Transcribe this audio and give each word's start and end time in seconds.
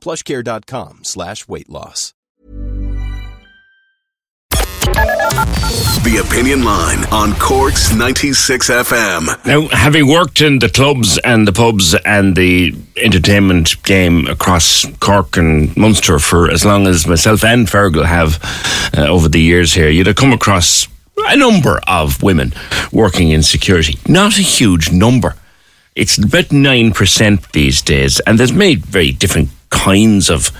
plushcare.com 0.00 1.00
slash 1.04 1.46
weight 1.48 1.68
loss. 1.68 2.14
The 6.02 6.24
Opinion 6.26 6.64
Line 6.64 7.04
on 7.12 7.34
Cork's 7.34 7.94
96 7.94 8.70
FM. 8.70 9.46
Now, 9.46 9.68
having 9.68 10.08
worked 10.08 10.40
in 10.40 10.58
the 10.58 10.68
clubs 10.68 11.18
and 11.18 11.46
the 11.46 11.52
pubs 11.52 11.94
and 11.94 12.34
the 12.34 12.74
entertainment 12.96 13.82
game 13.84 14.26
across 14.26 14.86
Cork 15.00 15.36
and 15.36 15.76
Munster 15.76 16.18
for 16.18 16.50
as 16.50 16.64
long 16.64 16.86
as 16.86 17.06
myself 17.06 17.44
and 17.44 17.66
Fergal 17.66 18.06
have 18.06 18.42
uh, 18.96 19.02
over 19.08 19.28
the 19.28 19.40
years 19.40 19.74
here, 19.74 19.90
you'd 19.90 20.06
have 20.06 20.16
come 20.16 20.32
across 20.32 20.88
a 21.18 21.36
number 21.36 21.80
of 21.86 22.22
women 22.22 22.52
working 22.92 23.28
in 23.30 23.42
security. 23.42 23.98
Not 24.08 24.38
a 24.38 24.42
huge 24.42 24.90
number. 24.90 25.36
It's 25.94 26.16
about 26.18 26.46
9% 26.46 27.52
these 27.52 27.82
days, 27.82 28.20
and 28.20 28.38
there's 28.38 28.52
many 28.52 28.76
very 28.76 29.12
different 29.12 29.50
kinds 29.84 30.30
of 30.30 30.50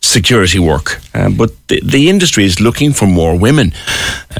security 0.00 0.58
work. 0.58 1.00
Uh, 1.14 1.30
but 1.30 1.50
the, 1.68 1.80
the 1.84 2.08
industry 2.08 2.44
is 2.44 2.60
looking 2.60 2.92
for 2.92 3.06
more 3.06 3.38
women. 3.38 3.72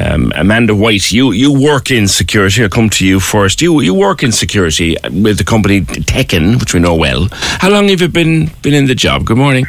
Um, 0.00 0.32
Amanda 0.34 0.74
White, 0.74 1.12
you, 1.12 1.32
you 1.32 1.52
work 1.52 1.90
in 1.90 2.08
security. 2.08 2.62
I'll 2.62 2.68
come 2.68 2.90
to 2.90 3.06
you 3.06 3.20
first. 3.20 3.60
You 3.60 3.80
you 3.80 3.94
work 3.94 4.22
in 4.22 4.32
security 4.32 4.96
with 5.24 5.36
the 5.38 5.44
company 5.44 5.82
Tekken, 5.82 6.58
which 6.58 6.74
we 6.74 6.80
know 6.80 6.94
well. 6.94 7.28
How 7.62 7.70
long 7.70 7.88
have 7.88 8.00
you 8.00 8.08
been 8.08 8.50
been 8.62 8.74
in 8.74 8.86
the 8.86 8.94
job? 8.94 9.24
Good 9.24 9.38
morning. 9.38 9.66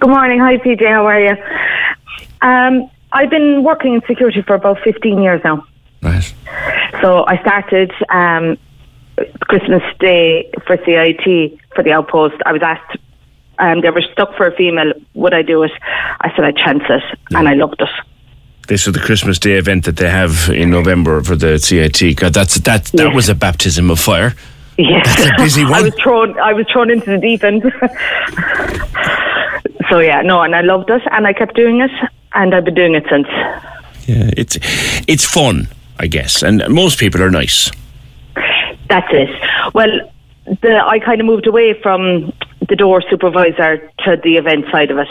Good 0.00 0.10
morning. 0.10 0.38
Hi, 0.40 0.56
PJ. 0.58 0.82
How 0.88 1.06
are 1.06 1.20
you? 1.20 1.36
Um, 2.42 2.90
I've 3.12 3.30
been 3.30 3.62
working 3.62 3.94
in 3.94 4.02
security 4.06 4.42
for 4.42 4.54
about 4.54 4.78
15 4.82 5.22
years 5.22 5.40
now. 5.44 5.64
Right. 6.02 6.34
So 7.00 7.24
I 7.26 7.40
started 7.40 7.92
um, 8.10 8.58
Christmas 9.42 9.82
Day 9.98 10.50
for 10.66 10.76
CIT 10.84 11.58
for 11.74 11.82
the 11.82 11.92
outpost. 11.92 12.36
I 12.44 12.52
was 12.52 12.62
asked, 12.62 12.96
um, 13.58 13.80
they 13.80 13.90
were 13.90 14.02
stuck 14.12 14.36
for 14.36 14.46
a 14.46 14.56
female. 14.56 14.92
Would 15.14 15.34
I 15.34 15.42
do 15.42 15.62
it? 15.62 15.72
I 16.20 16.32
said 16.34 16.44
I'd 16.44 16.56
chance 16.56 16.82
it, 16.88 17.02
and 17.30 17.48
I 17.48 17.54
loved 17.54 17.80
it. 17.80 17.88
This 18.68 18.86
is 18.86 18.94
the 18.94 19.00
Christmas 19.00 19.38
Day 19.38 19.52
event 19.58 19.84
that 19.84 19.96
they 19.96 20.08
have 20.08 20.48
in 20.48 20.70
November 20.70 21.22
for 21.22 21.36
the 21.36 21.58
CIT. 21.58 22.16
God, 22.16 22.32
that's 22.32 22.54
that. 22.60 22.84
That 22.86 23.08
Yeah. 23.08 23.14
was 23.14 23.28
a 23.28 23.34
baptism 23.34 23.90
of 23.90 24.00
fire. 24.00 24.34
Yes. 24.78 25.06
That's 25.06 25.30
a 25.30 25.42
busy 25.42 25.64
one. 25.64 25.74
I 25.74 25.82
was 25.82 25.94
thrown. 26.02 26.38
I 26.40 26.52
was 26.52 26.66
thrown 26.72 26.90
into 26.90 27.10
the 27.10 27.18
deep 27.18 27.44
end. 27.44 27.62
so 29.90 29.98
yeah, 30.00 30.22
no, 30.22 30.42
and 30.42 30.54
I 30.54 30.62
loved 30.62 30.90
it, 30.90 31.02
and 31.10 31.26
I 31.26 31.32
kept 31.32 31.54
doing 31.54 31.80
it, 31.80 31.90
and 32.32 32.54
I've 32.54 32.64
been 32.64 32.74
doing 32.74 32.94
it 32.94 33.04
since. 33.10 33.26
Yeah, 34.06 34.30
it's 34.36 34.58
it's 35.06 35.24
fun, 35.24 35.68
I 35.98 36.06
guess, 36.06 36.42
and 36.42 36.62
most 36.68 36.98
people 36.98 37.22
are 37.22 37.30
nice. 37.30 37.70
That's 38.88 39.08
it. 39.12 39.30
Well, 39.74 39.90
the, 40.60 40.82
I 40.86 40.98
kind 40.98 41.20
of 41.20 41.26
moved 41.26 41.46
away 41.46 41.74
from 41.82 42.32
the 42.68 42.76
door 42.76 43.02
supervisor 43.10 43.78
to 44.04 44.16
the 44.22 44.36
event 44.36 44.66
side 44.70 44.90
of 44.90 44.98
it. 44.98 45.08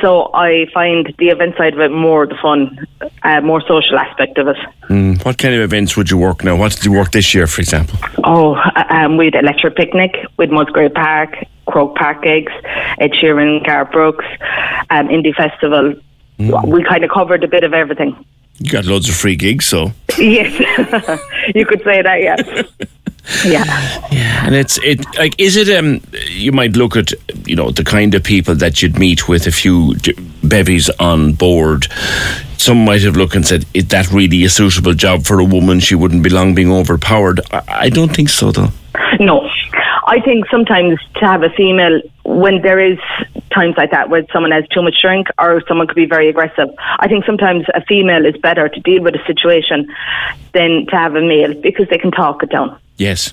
So 0.00 0.30
I 0.34 0.66
find 0.72 1.14
the 1.18 1.28
event 1.28 1.56
side 1.56 1.74
of 1.74 1.80
it 1.80 1.90
more 1.90 2.26
the 2.26 2.36
fun, 2.40 2.86
uh, 3.22 3.40
more 3.40 3.60
social 3.60 3.98
aspect 3.98 4.38
of 4.38 4.48
it. 4.48 4.56
Mm, 4.88 5.24
what 5.24 5.38
kind 5.38 5.54
of 5.54 5.60
events 5.62 5.96
would 5.96 6.10
you 6.10 6.18
work 6.18 6.44
now? 6.44 6.56
What 6.56 6.72
did 6.72 6.84
you 6.84 6.92
work 6.92 7.12
this 7.12 7.34
year, 7.34 7.46
for 7.46 7.60
example? 7.60 7.98
Oh, 8.24 8.56
um, 8.90 9.16
we 9.16 9.26
had 9.26 9.34
Electric 9.36 9.76
Picnic 9.76 10.16
with 10.36 10.50
Musgrave 10.50 10.94
Park, 10.94 11.36
Croke 11.66 11.96
Park 11.96 12.22
Gigs, 12.22 12.52
Ed 12.98 13.12
Sheeran, 13.12 13.64
Garth 13.64 13.92
Brooks, 13.92 14.26
um, 14.90 15.08
Indie 15.08 15.34
Festival. 15.34 15.94
We 16.38 16.84
kind 16.84 17.04
of 17.04 17.10
covered 17.10 17.44
a 17.44 17.48
bit 17.48 17.64
of 17.64 17.72
everything. 17.72 18.16
You 18.58 18.70
got 18.70 18.84
loads 18.84 19.08
of 19.08 19.16
free 19.16 19.36
gigs, 19.36 19.66
so 19.66 19.92
Yes, 20.18 20.58
you 21.54 21.66
could 21.66 21.82
say 21.82 22.02
that, 22.02 22.20
yeah. 22.22 22.62
yeah. 23.44 23.64
Yeah, 24.10 24.46
and 24.46 24.54
it's 24.54 24.78
it 24.78 25.04
like 25.16 25.34
is 25.38 25.56
it 25.56 25.68
um 25.70 26.00
you 26.28 26.52
might 26.52 26.76
look 26.76 26.96
at 26.96 27.12
you 27.46 27.56
know 27.56 27.70
the 27.70 27.84
kind 27.84 28.14
of 28.14 28.22
people 28.22 28.54
that 28.56 28.82
you'd 28.82 28.98
meet 28.98 29.28
with 29.28 29.46
a 29.46 29.52
few 29.52 29.94
bevies 30.42 30.90
on 30.98 31.32
board. 31.34 31.86
Some 32.58 32.84
might 32.84 33.02
have 33.02 33.16
looked 33.16 33.34
and 33.34 33.46
said, 33.46 33.66
"Is 33.74 33.88
that 33.88 34.10
really 34.10 34.44
a 34.44 34.48
suitable 34.48 34.94
job 34.94 35.24
for 35.24 35.38
a 35.38 35.44
woman? 35.44 35.80
She 35.80 35.94
wouldn't 35.94 36.22
be 36.22 36.30
long 36.30 36.54
being 36.54 36.72
overpowered." 36.72 37.40
I, 37.50 37.62
I 37.68 37.88
don't 37.90 38.14
think 38.14 38.30
so, 38.30 38.52
though. 38.52 38.70
No, 39.20 39.48
I 40.06 40.20
think 40.20 40.46
sometimes 40.50 40.98
to 41.16 41.26
have 41.26 41.42
a 41.42 41.50
female 41.50 42.00
when 42.24 42.62
there 42.62 42.78
is 42.78 42.98
times 43.50 43.74
like 43.76 43.90
that 43.90 44.10
where 44.10 44.24
someone 44.32 44.52
has 44.52 44.66
too 44.68 44.82
much 44.82 45.00
drink 45.00 45.28
or 45.38 45.62
someone 45.66 45.86
could 45.86 45.96
be 45.96 46.06
very 46.06 46.28
aggressive. 46.28 46.68
I 46.98 47.08
think 47.08 47.24
sometimes 47.24 47.64
a 47.74 47.82
female 47.84 48.26
is 48.26 48.36
better 48.36 48.68
to 48.68 48.80
deal 48.80 49.02
with 49.02 49.14
a 49.14 49.24
situation 49.26 49.88
than 50.52 50.86
to 50.86 50.96
have 50.96 51.14
a 51.14 51.20
male 51.20 51.54
because 51.54 51.88
they 51.88 51.98
can 51.98 52.10
talk 52.10 52.42
it 52.42 52.50
down. 52.50 52.78
Yes. 52.96 53.32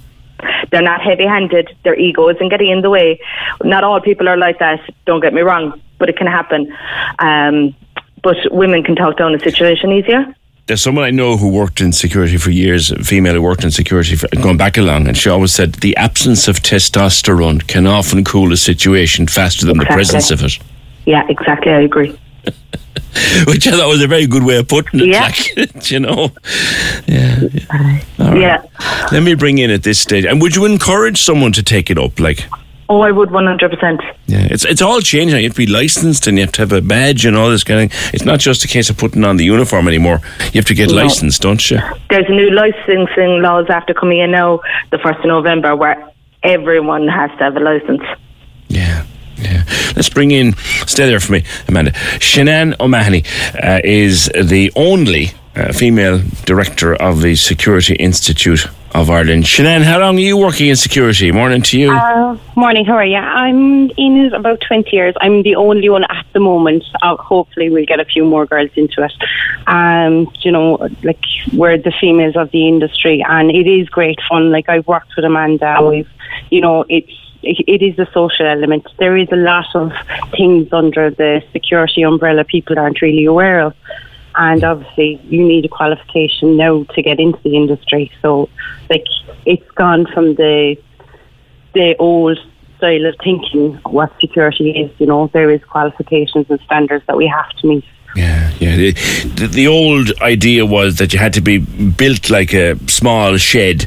They're 0.71 0.81
not 0.81 1.01
heavy-handed. 1.01 1.75
Their 1.83 1.97
ego 1.99 2.29
isn't 2.29 2.49
getting 2.49 2.69
in 2.69 2.81
the 2.81 2.89
way. 2.89 3.19
Not 3.63 3.83
all 3.83 3.99
people 3.99 4.27
are 4.27 4.37
like 4.37 4.59
that. 4.59 4.79
Don't 5.05 5.19
get 5.19 5.33
me 5.33 5.41
wrong, 5.41 5.79
but 5.97 6.09
it 6.09 6.17
can 6.17 6.27
happen. 6.27 6.75
Um, 7.19 7.75
but 8.23 8.37
women 8.51 8.83
can 8.83 8.95
talk 8.95 9.17
down 9.17 9.35
a 9.35 9.39
situation 9.39 9.91
easier. 9.91 10.33
There's 10.67 10.81
someone 10.81 11.03
I 11.03 11.11
know 11.11 11.37
who 11.37 11.49
worked 11.49 11.81
in 11.81 11.91
security 11.91 12.37
for 12.37 12.51
years, 12.51 12.91
a 12.91 13.03
female 13.03 13.33
who 13.33 13.41
worked 13.41 13.63
in 13.63 13.71
security 13.71 14.15
for, 14.15 14.27
going 14.41 14.57
back 14.57 14.77
along, 14.77 15.07
and 15.07 15.17
she 15.17 15.29
always 15.29 15.53
said 15.53 15.73
the 15.75 15.95
absence 15.97 16.47
of 16.47 16.57
testosterone 16.57 17.67
can 17.67 17.87
often 17.87 18.23
cool 18.23 18.53
a 18.53 18.57
situation 18.57 19.27
faster 19.27 19.65
than 19.65 19.77
the 19.77 19.85
presence 19.85 20.31
of 20.31 20.43
it. 20.43 20.59
Yeah, 21.05 21.25
exactly. 21.27 21.71
I 21.71 21.81
agree. 21.81 22.17
Which 23.47 23.67
I 23.67 23.71
thought 23.71 23.89
was 23.89 24.01
a 24.01 24.07
very 24.07 24.27
good 24.27 24.43
way 24.43 24.57
of 24.57 24.67
putting 24.67 25.01
it. 25.01 25.07
Yeah. 25.07 25.23
Like, 25.57 25.91
you 25.91 25.99
know, 25.99 26.29
yeah. 27.07 27.41
yeah. 27.41 28.03
Right. 28.19 28.39
Yeah. 28.39 28.63
Let 29.11 29.23
me 29.23 29.33
bring 29.35 29.57
in 29.57 29.71
at 29.71 29.83
this 29.83 29.99
stage. 29.99 30.25
And 30.25 30.41
would 30.41 30.55
you 30.55 30.65
encourage 30.65 31.21
someone 31.21 31.51
to 31.53 31.63
take 31.63 31.89
it 31.89 31.97
up? 31.97 32.19
Like, 32.19 32.45
Oh, 32.91 32.99
I 33.01 33.11
would 33.11 33.29
100%. 33.29 34.01
yeah, 34.27 34.47
it's 34.53 34.65
it's 34.65 34.81
all 34.81 34.99
changing. 34.99 35.37
You 35.37 35.43
have 35.45 35.53
to 35.53 35.65
be 35.65 35.71
licensed 35.81 36.27
and 36.27 36.37
you 36.37 36.43
have 36.43 36.51
to 36.57 36.61
have 36.63 36.73
a 36.73 36.81
badge 36.81 37.25
and 37.25 37.37
all 37.37 37.49
this 37.49 37.63
kind 37.63 37.79
of. 37.89 38.13
It's 38.13 38.25
not 38.25 38.39
just 38.41 38.65
a 38.65 38.67
case 38.67 38.89
of 38.89 38.97
putting 38.97 39.23
on 39.23 39.37
the 39.37 39.45
uniform 39.45 39.87
anymore. 39.87 40.19
You 40.51 40.57
have 40.59 40.65
to 40.65 40.73
get 40.73 40.89
No. 40.89 40.95
licensed, 41.03 41.41
don't 41.41 41.63
you? 41.71 41.79
There's 42.09 42.27
new 42.29 42.49
licensing 42.51 43.41
laws 43.41 43.67
after 43.69 43.93
coming 43.93 44.19
in 44.19 44.31
now, 44.31 44.59
the 44.89 44.97
1st 44.97 45.19
of 45.19 45.25
November, 45.25 45.73
where 45.73 45.95
everyone 46.43 47.07
has 47.07 47.31
to 47.37 47.43
have 47.45 47.55
a 47.55 47.61
license. 47.61 48.03
Yeah. 48.67 49.05
Yeah. 49.37 49.63
Let's 49.95 50.09
bring 50.09 50.31
in, 50.31 50.53
stay 50.85 51.05
there 51.07 51.21
for 51.21 51.31
me, 51.31 51.43
Amanda. 51.69 51.91
Shanann 52.19 52.75
O'Mahony 52.81 53.23
uh, 53.63 53.79
is 53.85 54.29
the 54.35 54.69
only 54.75 55.31
uh, 55.55 55.73
female 55.73 56.21
director 56.45 56.95
of 56.95 57.21
the 57.21 57.35
Security 57.35 57.95
Institute 57.95 58.67
of 58.93 59.09
Ireland. 59.09 59.45
Shanann, 59.45 59.83
how 59.83 59.99
long 59.99 60.17
are 60.17 60.19
you 60.19 60.37
working 60.37 60.67
in 60.67 60.75
security? 60.75 61.31
Morning 61.31 61.61
to 61.61 61.79
you. 61.79 61.91
Uh, 61.91 62.37
morning, 62.55 62.85
how 62.85 62.95
are 62.95 63.05
you? 63.05 63.17
I'm 63.17 63.89
in 63.91 64.25
it 64.25 64.33
about 64.33 64.61
20 64.67 64.89
years. 64.91 65.15
I'm 65.21 65.43
the 65.43 65.55
only 65.55 65.89
one 65.89 66.03
at 66.05 66.25
the 66.33 66.39
moment. 66.39 66.83
Uh, 67.01 67.15
hopefully, 67.17 67.69
we'll 67.69 67.85
get 67.85 67.99
a 67.99 68.05
few 68.05 68.25
more 68.25 68.45
girls 68.45 68.71
into 68.75 69.03
it. 69.03 69.13
Um, 69.67 70.31
you 70.41 70.51
know, 70.51 70.89
like, 71.03 71.23
we're 71.53 71.77
the 71.77 71.93
females 71.99 72.35
of 72.35 72.51
the 72.51 72.67
industry, 72.67 73.23
and 73.27 73.49
it 73.49 73.67
is 73.67 73.87
great 73.89 74.19
fun. 74.27 74.51
Like, 74.51 74.67
I've 74.67 74.87
worked 74.87 75.15
with 75.15 75.25
Amanda. 75.25 75.79
We've, 75.81 76.09
you 76.49 76.61
know, 76.61 76.85
it's 76.89 77.11
it 77.43 77.63
it 77.67 77.81
is 77.81 77.97
a 77.97 78.11
social 78.13 78.45
element. 78.45 78.87
There 78.99 79.17
is 79.17 79.27
a 79.31 79.35
lot 79.35 79.73
of 79.73 79.91
things 80.31 80.71
under 80.71 81.09
the 81.09 81.41
security 81.51 82.03
umbrella 82.03 82.43
people 82.43 82.77
aren't 82.77 83.01
really 83.01 83.25
aware 83.25 83.61
of. 83.61 83.73
And 84.35 84.63
obviously, 84.63 85.19
you 85.25 85.45
need 85.45 85.65
a 85.65 85.69
qualification 85.69 86.57
now 86.57 86.83
to 86.83 87.01
get 87.01 87.19
into 87.19 87.39
the 87.43 87.55
industry. 87.55 88.11
So, 88.21 88.49
like, 88.89 89.05
it's 89.45 89.69
gone 89.71 90.05
from 90.13 90.35
the 90.35 90.77
the 91.73 91.95
old 91.97 92.37
style 92.77 93.05
of 93.05 93.15
thinking 93.23 93.75
what 93.85 94.11
security 94.19 94.71
is. 94.71 94.91
You 94.99 95.07
know, 95.07 95.29
there 95.33 95.49
is 95.49 95.63
qualifications 95.63 96.47
and 96.49 96.59
standards 96.61 97.05
that 97.07 97.17
we 97.17 97.27
have 97.27 97.49
to 97.57 97.67
meet. 97.67 97.85
Yeah, 98.15 98.51
yeah. 98.59 98.75
The, 98.75 99.49
the, 99.51 99.67
old 99.67 100.11
idea 100.21 100.65
was 100.65 100.97
that 100.97 101.13
you 101.13 101.19
had 101.19 101.33
to 101.33 101.41
be 101.41 101.59
built 101.59 102.29
like 102.29 102.53
a 102.53 102.77
small 102.89 103.37
shed, 103.37 103.85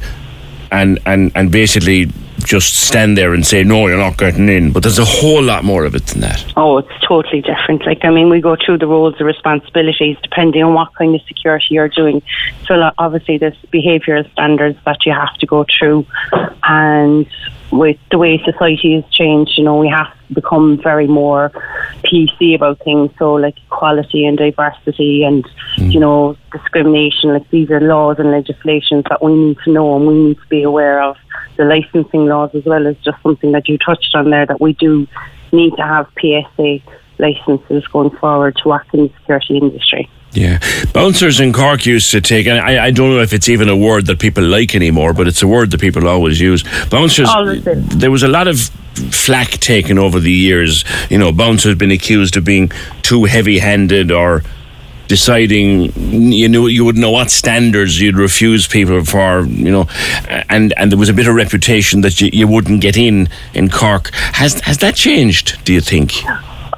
and 0.72 0.98
and 1.04 1.30
and 1.34 1.50
basically 1.50 2.10
just 2.44 2.86
stand 2.86 3.16
there 3.16 3.34
and 3.34 3.46
say 3.46 3.64
no, 3.64 3.86
you're 3.86 3.98
not 3.98 4.16
getting 4.16 4.48
in. 4.48 4.72
But 4.72 4.82
there's 4.82 4.98
a 4.98 5.04
whole 5.04 5.42
lot 5.42 5.64
more 5.64 5.84
of 5.84 5.94
it 5.94 6.06
than 6.06 6.20
that. 6.20 6.44
Oh, 6.56 6.78
it's 6.78 7.06
totally 7.06 7.40
different. 7.40 7.86
Like 7.86 8.04
I 8.04 8.10
mean, 8.10 8.28
we 8.28 8.40
go 8.40 8.56
through 8.56 8.78
the 8.78 8.86
roles 8.86 9.14
and 9.18 9.26
responsibilities 9.26 10.16
depending 10.22 10.62
on 10.62 10.74
what 10.74 10.94
kind 10.94 11.14
of 11.14 11.22
security 11.22 11.66
you're 11.70 11.88
doing. 11.88 12.22
So 12.66 12.90
obviously, 12.98 13.38
there's 13.38 13.56
behavioural 13.72 14.30
standards 14.32 14.78
that 14.84 15.04
you 15.06 15.12
have 15.12 15.34
to 15.38 15.46
go 15.46 15.64
through, 15.78 16.06
and 16.62 17.26
with 17.74 17.98
the 18.10 18.18
way 18.18 18.40
society 18.44 18.94
has 18.94 19.04
changed, 19.12 19.58
you 19.58 19.64
know, 19.64 19.76
we 19.76 19.88
have 19.88 20.06
to 20.28 20.34
become 20.34 20.80
very 20.80 21.06
more 21.06 21.50
PC 22.04 22.54
about 22.54 22.78
things. 22.84 23.10
So, 23.18 23.34
like 23.34 23.56
equality 23.66 24.24
and 24.26 24.38
diversity 24.38 25.24
and, 25.24 25.44
mm. 25.76 25.92
you 25.92 26.00
know, 26.00 26.36
discrimination, 26.52 27.32
like 27.32 27.48
these 27.50 27.70
are 27.70 27.80
laws 27.80 28.18
and 28.18 28.30
legislations 28.30 29.04
that 29.10 29.22
we 29.22 29.34
need 29.34 29.58
to 29.64 29.72
know 29.72 29.96
and 29.96 30.06
we 30.06 30.14
need 30.14 30.36
to 30.36 30.46
be 30.48 30.62
aware 30.62 31.02
of. 31.02 31.16
The 31.56 31.64
licensing 31.64 32.26
laws 32.26 32.50
as 32.54 32.64
well 32.64 32.86
is 32.86 32.96
just 33.04 33.22
something 33.22 33.52
that 33.52 33.68
you 33.68 33.78
touched 33.78 34.14
on 34.14 34.30
there 34.30 34.46
that 34.46 34.60
we 34.60 34.72
do 34.72 35.06
need 35.52 35.74
to 35.76 35.82
have 35.82 36.08
PSA 36.20 36.80
licenses 37.18 37.86
going 37.88 38.10
forward 38.10 38.56
to 38.62 38.68
work 38.68 38.86
in 38.92 39.04
the 39.04 39.12
security 39.20 39.58
industry. 39.58 40.10
Yeah. 40.32 40.58
Bouncers 40.92 41.38
in 41.38 41.52
Cork 41.52 41.86
used 41.86 42.10
to 42.10 42.20
take, 42.20 42.46
and 42.48 42.58
I, 42.58 42.86
I, 42.86 42.90
don't 42.90 43.10
know 43.10 43.20
if 43.20 43.32
it's 43.32 43.48
even 43.48 43.68
a 43.68 43.76
word 43.76 44.06
that 44.06 44.18
people 44.18 44.42
like 44.42 44.74
anymore, 44.74 45.12
but 45.14 45.28
it's 45.28 45.42
a 45.42 45.46
word 45.46 45.70
that 45.70 45.80
people 45.80 46.08
always 46.08 46.40
use. 46.40 46.64
Bouncers, 46.90 47.28
there 47.64 48.10
was 48.10 48.24
a 48.24 48.28
lot 48.28 48.48
of 48.48 48.58
flack 49.12 49.50
taken 49.50 49.96
over 49.96 50.18
the 50.18 50.32
years. 50.32 50.84
You 51.08 51.18
know, 51.18 51.30
bouncers 51.30 51.70
have 51.70 51.78
been 51.78 51.92
accused 51.92 52.36
of 52.36 52.44
being 52.44 52.72
too 53.02 53.24
heavy 53.24 53.60
handed 53.60 54.10
or 54.10 54.42
deciding 55.08 55.92
you 56.32 56.48
knew 56.48 56.66
you 56.66 56.84
would 56.84 56.96
know 56.96 57.10
what 57.10 57.30
standards 57.30 58.00
you'd 58.00 58.16
refuse 58.16 58.66
people 58.66 59.04
for 59.04 59.44
you 59.46 59.70
know 59.70 59.86
and 60.48 60.72
and 60.76 60.90
there 60.90 60.98
was 60.98 61.08
a 61.08 61.12
bit 61.12 61.26
of 61.26 61.34
reputation 61.34 62.00
that 62.00 62.20
you, 62.20 62.30
you 62.32 62.46
wouldn't 62.48 62.80
get 62.80 62.96
in 62.96 63.28
in 63.52 63.68
Cork. 63.68 64.10
Has 64.14 64.60
has 64.60 64.78
that 64.78 64.94
changed 64.94 65.62
do 65.64 65.72
you 65.72 65.80
think 65.80 66.12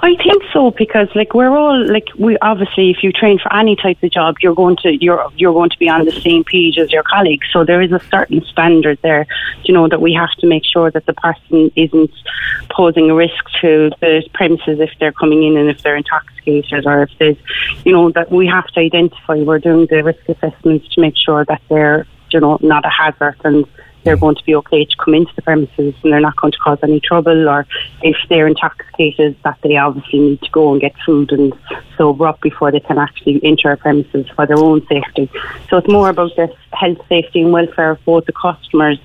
I 0.00 0.14
think 0.16 0.43
so 0.52 0.70
because 0.70 1.08
like 1.14 1.34
we're 1.34 1.56
all 1.56 1.87
like 1.87 2.08
we 2.19 2.37
obviously 2.38 2.90
if 2.90 3.02
you 3.02 3.12
train 3.12 3.38
for 3.38 3.52
any 3.54 3.76
type 3.76 4.02
of 4.02 4.10
job 4.10 4.37
you're 4.40 4.54
going 4.54 4.76
to 4.82 4.96
you're 5.02 5.31
you're 5.37 5.52
going 5.52 5.70
to 5.70 5.78
be 5.78 5.88
on 5.88 6.04
the 6.04 6.12
same 6.12 6.44
page 6.44 6.78
as 6.78 6.90
your 6.93 7.02
colleagues. 7.02 7.46
So 7.52 7.64
there 7.64 7.81
is 7.81 7.93
a 7.93 8.00
certain 8.10 8.43
standard 8.44 8.98
there 9.02 9.26
you 9.64 9.75
know 9.75 9.88
that 9.88 10.00
we 10.00 10.12
have 10.14 10.31
to 10.40 10.46
make 10.46 10.64
sure 10.64 10.90
that 10.90 11.06
the 11.06 11.14
person 11.14 11.70
isn't 11.76 12.10
posing 12.70 13.10
a 13.10 13.14
risk 13.14 13.44
to 13.60 13.90
the 14.00 14.22
premises 14.34 14.81
if 14.81 14.90
they're 15.00 15.12
coming 15.12 15.43
in 15.43 15.56
and 15.56 15.70
if 15.70 15.82
they're 15.82 15.96
intoxicated 15.96 16.87
or 16.87 17.02
if 17.02 17.10
there's 17.19 17.38
you 17.84 17.92
know 17.92 18.10
that 18.10 18.31
we 18.31 18.46
have 18.46 18.66
to 18.69 18.81
identify. 18.81 19.37
We're 19.37 19.58
doing 19.58 19.87
the 19.88 20.02
risk 20.02 20.28
assessments 20.28 20.88
to 20.94 21.00
make 21.00 21.14
sure 21.16 21.44
that 21.44 21.62
they're 21.69 22.06
you 22.31 22.40
know 22.40 22.58
not 22.60 22.84
a 22.84 22.90
hazard 22.90 23.37
and 23.44 23.66
they're 24.06 24.16
going 24.16 24.36
to 24.36 24.44
be 24.44 24.54
okay 24.54 24.84
to 24.84 24.96
come 25.04 25.14
into 25.14 25.34
the 25.34 25.42
premises 25.42 25.94
and 26.02 26.12
they're 26.12 26.20
not 26.20 26.36
going 26.36 26.52
to 26.52 26.58
cause 26.58 26.78
any 26.82 27.00
trouble, 27.00 27.48
or 27.48 27.66
if 28.02 28.16
they're 28.28 28.46
intoxicated, 28.46 29.36
that 29.42 29.58
they 29.62 29.76
obviously 29.76 30.20
need 30.20 30.40
to 30.42 30.50
go 30.50 30.72
and 30.72 30.80
get 30.80 30.94
food 31.04 31.32
and 31.32 31.52
sober 31.98 32.28
up 32.28 32.40
before 32.40 32.70
they 32.70 32.80
can 32.80 32.98
actually 32.98 33.40
enter 33.44 33.68
our 33.68 33.76
premises 33.76 34.26
for 34.34 34.46
their 34.46 34.58
own 34.58 34.86
safety. 34.86 35.28
So 35.68 35.76
it's 35.78 35.88
more 35.88 36.08
about 36.08 36.34
the 36.36 36.54
health, 36.72 36.98
safety, 37.08 37.42
and 37.42 37.52
welfare 37.52 37.90
of 37.90 38.04
both 38.04 38.24
the 38.26 38.32
customers 38.32 38.98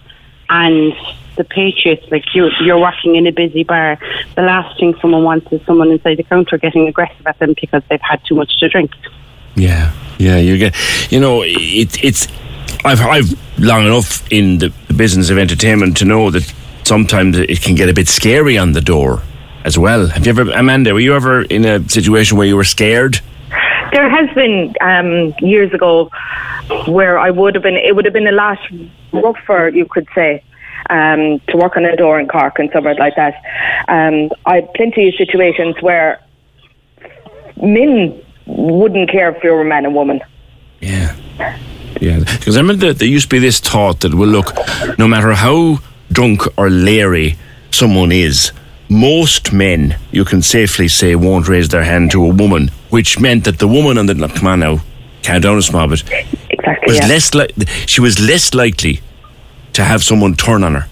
and 0.50 0.94
the 1.36 1.44
patriots. 1.44 2.06
Like 2.12 2.24
you're, 2.36 2.52
you're 2.62 2.80
working 2.80 3.16
in 3.16 3.26
a 3.26 3.32
busy 3.32 3.64
bar, 3.64 3.98
the 4.36 4.44
last 4.44 4.80
thing 4.80 4.94
someone 5.02 5.24
wants 5.24 5.52
is 5.52 5.66
someone 5.66 5.90
inside 5.90 6.18
the 6.18 6.24
counter 6.24 6.60
getting 6.60 6.88
aggressive 6.88 7.26
at 7.26 7.40
them 7.40 7.56
because 7.60 7.82
they've 7.90 8.00
had 8.02 8.24
too 8.26 8.36
much 8.36 8.60
to 8.60 8.70
drink. 8.70 8.92
Yeah, 9.56 9.92
yeah, 10.20 10.38
you 10.38 10.60
get, 10.60 10.76
you 11.12 11.20
know, 11.20 11.42
it, 11.44 12.04
it's 12.04 12.28
I've 12.84 13.02
I've 13.02 13.60
long 13.60 13.86
enough 13.86 14.32
in 14.32 14.58
the 14.58 14.74
business 15.02 15.32
of 15.32 15.38
entertainment 15.40 15.98
to 15.98 16.06
know 16.06 16.30
that 16.30 16.46
sometimes 16.84 17.36
it 17.36 17.60
can 17.64 17.74
get 17.74 17.90
a 17.90 17.94
bit 18.02 18.08
scary 18.08 18.56
on 18.56 18.74
the 18.74 18.82
door 18.82 19.24
as 19.66 19.76
well. 19.76 20.06
Have 20.06 20.28
you 20.28 20.30
ever, 20.30 20.52
Amanda? 20.52 20.94
Were 20.94 21.00
you 21.00 21.16
ever 21.16 21.42
in 21.42 21.66
a 21.66 21.90
situation 21.90 22.38
where 22.38 22.46
you 22.46 22.56
were 22.56 22.64
scared? 22.64 23.20
There 23.94 24.08
has 24.08 24.30
been 24.36 24.76
um, 24.80 25.34
years 25.40 25.74
ago 25.74 26.12
where 26.86 27.18
I 27.18 27.32
would 27.32 27.56
have 27.56 27.64
been. 27.64 27.78
It 27.78 27.96
would 27.96 28.06
have 28.06 28.14
been 28.14 28.28
a 28.28 28.32
lot 28.46 28.60
rougher, 29.12 29.70
you 29.70 29.88
could 29.88 30.08
say. 30.14 30.44
Um, 30.92 31.40
to 31.48 31.58
work 31.58 31.78
on 31.78 31.86
a 31.86 31.96
door 31.96 32.20
in 32.20 32.28
Cork 32.28 32.60
and 32.60 32.70
somewhere 32.72 32.96
like 32.96 33.16
that. 33.16 33.36
Um, 33.88 34.30
I 34.46 34.56
had 34.58 34.74
plenty 34.76 35.08
of 35.10 35.16
situations 35.16 35.76
where 35.82 36.20
men 37.58 38.22
wouldn't 38.46 39.10
care 39.10 39.36
if 39.36 39.44
you 39.44 39.52
were 39.52 39.62
a 39.62 39.66
man 39.66 39.88
or 39.88 39.90
woman. 39.90 40.22
Yeah. 40.80 41.16
Yeah, 42.00 42.21
because 42.42 42.58
I 42.58 42.62
remember 42.62 42.92
there 42.92 43.08
used 43.08 43.30
to 43.30 43.36
be 43.36 43.38
this 43.38 43.60
thought 43.60 44.00
that, 44.00 44.16
well, 44.16 44.28
look, 44.28 44.52
no 44.98 45.08
matter 45.08 45.32
how 45.34 45.78
drunk 46.12 46.42
or 46.58 46.72
leery 46.72 47.38
someone 47.70 48.12
is, 48.12 48.52
most 48.90 49.54
men, 49.54 49.96
you 50.12 50.26
can 50.26 50.42
safely 50.42 50.88
say, 50.88 51.16
won't 51.16 51.48
raise 51.48 51.70
their 51.70 51.84
hand 51.84 52.10
to 52.12 52.26
a 52.26 52.34
woman, 52.34 52.70
which 52.90 53.20
meant 53.20 53.44
that 53.44 53.60
the 53.60 53.68
woman 53.68 54.00
on 54.00 54.08
the 54.08 54.16
come 54.16 54.48
on 54.48 54.60
now, 54.62 54.80
count 55.22 55.44
down 55.44 55.56
a 55.56 55.62
small 55.62 55.88
bit, 55.88 56.02
exactly, 56.50 56.88
was 56.88 56.98
yeah. 56.98 57.08
less 57.08 57.36
li- 57.36 57.66
she 57.86 58.02
was 58.02 58.20
less 58.20 58.56
likely 58.56 59.02
to 59.74 59.84
have 59.84 60.04
someone 60.04 60.34
turn 60.34 60.64
on 60.64 60.74
her. 60.74 60.88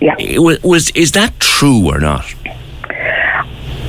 Yeah, 0.00 0.38
was, 0.38 0.62
was 0.62 0.88
is 0.92 1.12
that 1.12 1.38
true 1.40 1.90
or 1.90 2.00
not? 2.00 2.24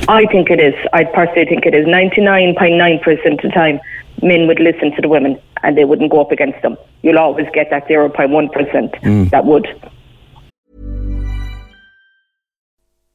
I 0.10 0.26
think 0.26 0.50
it 0.50 0.60
is. 0.60 0.76
I 0.92 1.06
personally 1.06 1.46
think 1.46 1.66
it 1.66 1.74
is. 1.74 1.88
Ninety 1.88 2.20
nine 2.20 2.54
point 2.54 2.76
nine 2.76 3.00
percent 3.00 3.40
of 3.46 3.50
the 3.50 3.50
time, 3.52 3.80
men 4.22 4.46
would 4.48 4.60
listen 4.60 4.92
to 4.92 5.02
the 5.02 5.08
women 5.08 5.40
and 5.64 5.78
they 5.78 5.86
wouldn't 5.86 6.12
go 6.12 6.22
up 6.22 6.32
against 6.32 6.62
them. 6.62 6.78
You'll 7.02 7.20
always 7.20 7.48
get 7.54 7.70
that 7.70 7.88
0.1% 7.88 8.50
mm. 8.50 9.30
that 9.30 9.46
would. 9.46 9.68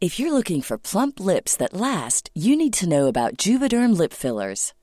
If 0.00 0.20
you're 0.20 0.32
looking 0.32 0.60
for 0.60 0.76
plump 0.76 1.19
lips 1.19 1.56
that 1.56 1.72
last, 1.72 2.31
you 2.34 2.54
need 2.54 2.75
to 2.75 2.88
know 2.88 3.06
about 3.06 3.38
Juvederm 3.38 3.96
lip 3.96 4.12
fillers. 4.12 4.75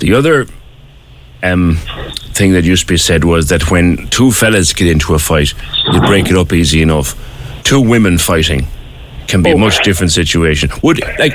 The 0.00 0.14
other 0.14 0.46
um, 1.42 1.76
thing 2.32 2.52
that 2.52 2.64
used 2.64 2.86
to 2.86 2.92
be 2.94 2.96
said 2.96 3.24
was 3.24 3.48
that 3.48 3.70
when 3.70 4.08
two 4.08 4.32
fellas 4.32 4.72
get 4.72 4.88
into 4.88 5.14
a 5.14 5.18
fight, 5.18 5.54
you 5.92 6.00
break 6.00 6.28
it 6.30 6.36
up 6.36 6.52
easy 6.52 6.82
enough. 6.82 7.14
Two 7.64 7.80
women 7.80 8.18
fighting 8.18 8.66
can 9.28 9.42
be 9.42 9.50
a 9.50 9.56
much 9.56 9.82
different 9.84 10.12
situation. 10.12 10.70
Would 10.82 11.00
like 11.18 11.34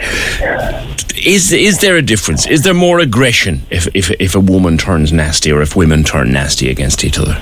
is 1.25 1.51
is 1.53 1.79
there 1.79 1.95
a 1.95 2.01
difference? 2.01 2.45
Is 2.47 2.63
there 2.63 2.73
more 2.73 2.99
aggression 2.99 3.61
if 3.69 3.87
if 3.93 4.11
if 4.19 4.35
a 4.35 4.39
woman 4.39 4.77
turns 4.77 5.13
nasty 5.13 5.51
or 5.51 5.61
if 5.61 5.75
women 5.75 6.03
turn 6.03 6.31
nasty 6.31 6.69
against 6.69 7.03
each 7.03 7.17
other? 7.19 7.37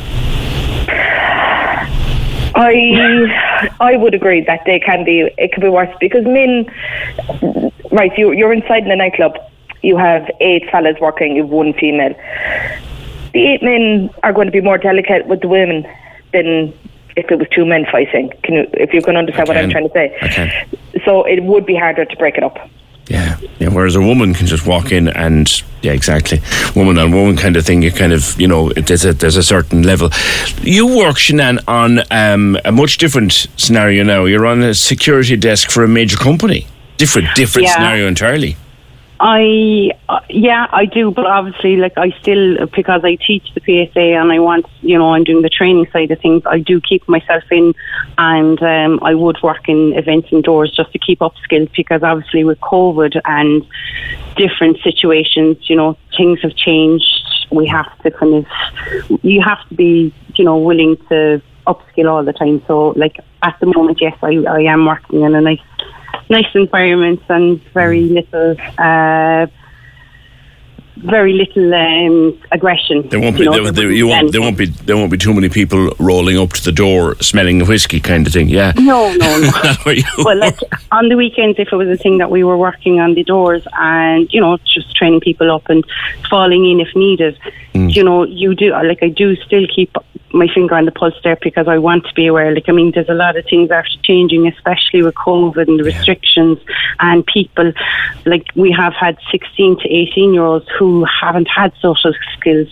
I 2.56 3.74
I 3.80 3.98
would 3.98 4.13
agree 4.13 4.42
that 4.42 4.62
they 4.65 4.80
can 4.80 5.03
be 5.03 5.32
it 5.38 5.51
can 5.53 5.62
be 5.62 5.70
worse 5.70 5.94
because 6.00 6.25
men 6.25 6.65
right 7.92 8.12
you 8.18 8.32
you're 8.32 8.53
inside 8.53 8.84
in 8.84 8.92
a 8.92 8.96
nightclub 8.96 9.38
you 9.84 9.98
have 9.98 10.30
eight 10.40 10.63
fellas 10.72 10.98
working 11.00 11.36
you 11.36 11.44
have 11.44 11.52
one 11.52 11.74
female 11.74 12.16
the 13.34 13.46
eight 13.48 13.62
men 13.63 14.10
are 14.24 14.34
going 14.34 14.48
to 14.48 14.52
be 14.52 14.62
more 14.62 14.78
delicate 14.78 15.28
with 15.28 15.42
the 15.42 15.48
women 15.48 15.86
than 16.32 16.74
if 17.16 17.30
it 17.32 17.38
was 17.38 17.48
two 17.52 17.66
men 17.66 17.86
fighting 17.92 18.32
can 18.44 18.54
you 18.56 18.68
if 18.74 18.94
you 18.94 19.02
can 19.02 19.16
understand 19.18 19.48
what 19.48 19.58
I'm 19.58 19.70
trying 19.70 19.88
to 19.88 19.94
say 19.94 20.18
I 20.22 20.28
can. 20.30 20.52
so 21.06 21.24
it 21.24 21.44
would 21.44 21.66
be 21.66 21.75
harder 21.75 22.06
to 22.06 22.16
break 22.18 22.38
it 22.38 22.44
up 22.44 22.58
Yeah, 23.10 23.36
yeah. 23.60 23.68
Whereas 23.75 23.96
a 23.98 24.02
woman 24.02 24.34
can 24.34 24.48
just 24.48 24.66
walk 24.66 24.88
in 24.98 25.10
and 25.10 25.46
yeah, 25.86 25.92
exactly, 25.92 26.40
woman 26.74 26.98
on 26.98 27.12
woman 27.12 27.36
kind 27.36 27.58
of 27.58 27.66
thing. 27.66 27.84
You 27.84 27.92
kind 27.92 28.13
of 28.13 28.22
you 28.40 28.48
know 28.48 28.72
there's 28.88 29.04
a 29.04 29.12
there's 29.22 29.36
a 29.36 29.44
certain 29.44 29.84
level. 29.84 30.08
You 30.62 30.86
work, 30.88 31.18
Shanann, 31.20 31.58
on 31.68 32.00
um, 32.12 32.58
a 32.63 32.72
much 32.72 32.98
different 33.04 33.34
scenario 33.58 34.04
now. 34.06 34.24
You're 34.24 34.46
on 34.48 34.63
a 34.63 34.74
security 34.74 35.36
desk 35.36 35.70
for 35.70 35.84
a 35.84 35.88
major 35.88 36.16
company. 36.18 36.66
Different, 36.96 37.28
different 37.36 37.68
Yeah. 37.68 37.74
scenario 37.75 38.08
entirely. 38.08 38.56
I 39.20 39.91
uh, 40.10 40.22
yeah 40.29 40.67
I 40.72 40.86
do, 40.86 41.12
but 41.12 41.25
obviously 41.25 41.77
like 41.77 41.98
I 41.98 42.12
still 42.22 42.65
because 42.67 43.01
I 43.03 43.15
teach 43.15 43.53
the 43.53 43.62
PSA 43.62 44.00
and 44.00 44.32
I 44.32 44.39
want 44.39 44.65
you 44.82 44.98
know 44.98 45.13
I'm 45.13 45.24
doing 45.24 45.43
the 45.43 45.50
training 45.50 45.88
side 45.91 46.12
of 46.12 46.20
things. 46.20 46.43
I 46.46 46.60
do 46.60 46.82
keep 46.82 47.08
myself 47.08 47.43
in, 47.51 47.74
and 48.17 48.62
um, 48.62 49.00
I 49.03 49.13
would 49.13 49.38
work 49.43 49.70
in 49.70 49.93
events 49.93 50.29
indoors 50.32 50.75
just 50.75 50.91
to 50.93 51.00
keep 51.00 51.22
up 51.22 51.36
skills 51.43 51.70
because 51.75 52.01
obviously 52.03 52.43
with 52.43 52.60
COVID 52.62 53.22
and 53.25 53.65
different 54.36 54.79
situations, 54.84 55.58
you 55.70 55.75
know 55.75 55.96
things 56.17 56.41
have 56.41 56.55
changed. 56.55 57.05
We 57.51 57.67
have 57.67 57.96
to 58.00 58.12
kind 58.12 58.34
of 58.34 59.20
you 59.24 59.41
have 59.41 59.67
to 59.70 59.75
be 59.75 60.13
you 60.36 60.43
know 60.43 60.58
willing 60.58 60.98
to 61.10 61.41
upskill 61.67 62.12
all 62.12 62.24
the 62.24 62.34
time. 62.34 62.63
So 62.67 62.89
like 62.89 63.20
at 63.43 63.58
the 63.60 63.67
moment, 63.67 64.01
yes, 64.01 64.17
I 64.24 64.43
I 64.50 64.62
am 64.62 64.86
working 64.86 65.22
in 65.22 65.36
a 65.36 65.41
nice 65.41 65.60
nice 66.30 66.48
environments 66.56 67.24
and 67.30 67.62
very 67.74 68.01
little 68.01 68.56
uh, 68.77 69.48
very 71.03 71.34
little 71.34 71.74
um, 71.74 72.39
aggression. 72.51 73.08
There 73.10 73.20
won't 73.20 73.36
be 73.36 73.44
you 73.44 73.50
know, 73.50 73.63
there, 73.63 73.72
there, 73.72 73.92
you 73.92 74.08
won't, 74.08 74.32
there 74.32 74.42
won't 74.42 74.58
be 74.58 74.68
there 74.68 74.96
won't 74.96 75.12
be 75.12 75.18
too 75.18 75.34
many 75.34 75.50
people 75.50 75.89
rolling 76.00 76.38
up 76.38 76.51
to 76.51 76.63
the 76.63 76.72
door 76.72 77.15
smelling 77.22 77.65
whiskey 77.65 78.00
kind 78.00 78.25
of 78.25 78.34
thing. 78.34 78.50
Yeah. 78.50 78.74
No, 78.77 79.13
no, 79.13 79.39
no. 79.39 79.50
Not 79.63 79.86
where 79.86 79.96
you 79.96 80.03
well, 80.20 80.38
like 80.38 80.60
on 80.92 81.10
the 81.10 81.15
weekends, 81.15 81.60
if 81.60 81.72
it 81.72 81.75
was 81.75 81.89
a 81.89 81.98
thing 81.98 82.20
that 82.20 82.32
we 82.32 82.44
were 82.44 82.58
working 82.58 83.00
on 83.00 83.15
the 83.15 83.24
doors 83.24 83.65
and 83.74 84.32
you 84.32 84.39
know 84.39 84.58
just 84.65 84.96
training 84.96 85.20
people 85.20 85.51
up 85.51 85.70
and 85.70 85.84
falling 86.30 86.70
in 86.70 86.80
if 86.80 86.96
needed, 86.96 87.38
you 87.74 88.03
know, 88.03 88.24
you 88.24 88.56
do 88.56 88.72
like 88.72 89.03
I 89.03 89.10
do 89.10 89.36
still 89.38 89.68
keep 89.68 89.96
my 90.34 90.48
finger 90.54 90.75
on 90.75 90.86
the 90.86 90.92
pulse 90.92 91.13
there 91.24 91.38
because 91.42 91.68
I 91.68 91.78
want 91.78 92.06
to 92.08 92.13
be 92.13 92.28
aware. 92.28 92.54
Like 92.54 92.68
I 92.68 92.72
mean, 92.72 92.92
there's 92.94 93.10
a 93.10 93.13
lot 93.13 93.38
of 93.38 93.46
things 93.46 93.72
after 93.72 93.98
changing, 94.04 94.48
especially 94.48 95.04
with 95.04 95.16
COVID 95.16 95.68
and 95.68 95.80
the 95.80 95.84
restrictions 95.84 96.60
and 97.00 97.25
people. 97.25 97.72
Like 98.25 98.48
we 98.56 98.72
have 98.72 98.94
had 98.94 99.18
16 99.32 99.80
to 99.80 99.90
18 99.90 100.34
year 100.34 100.44
olds 100.44 100.68
who 100.78 101.06
haven't 101.06 101.48
had 101.48 101.74
social 101.82 102.13
skills 102.38 102.68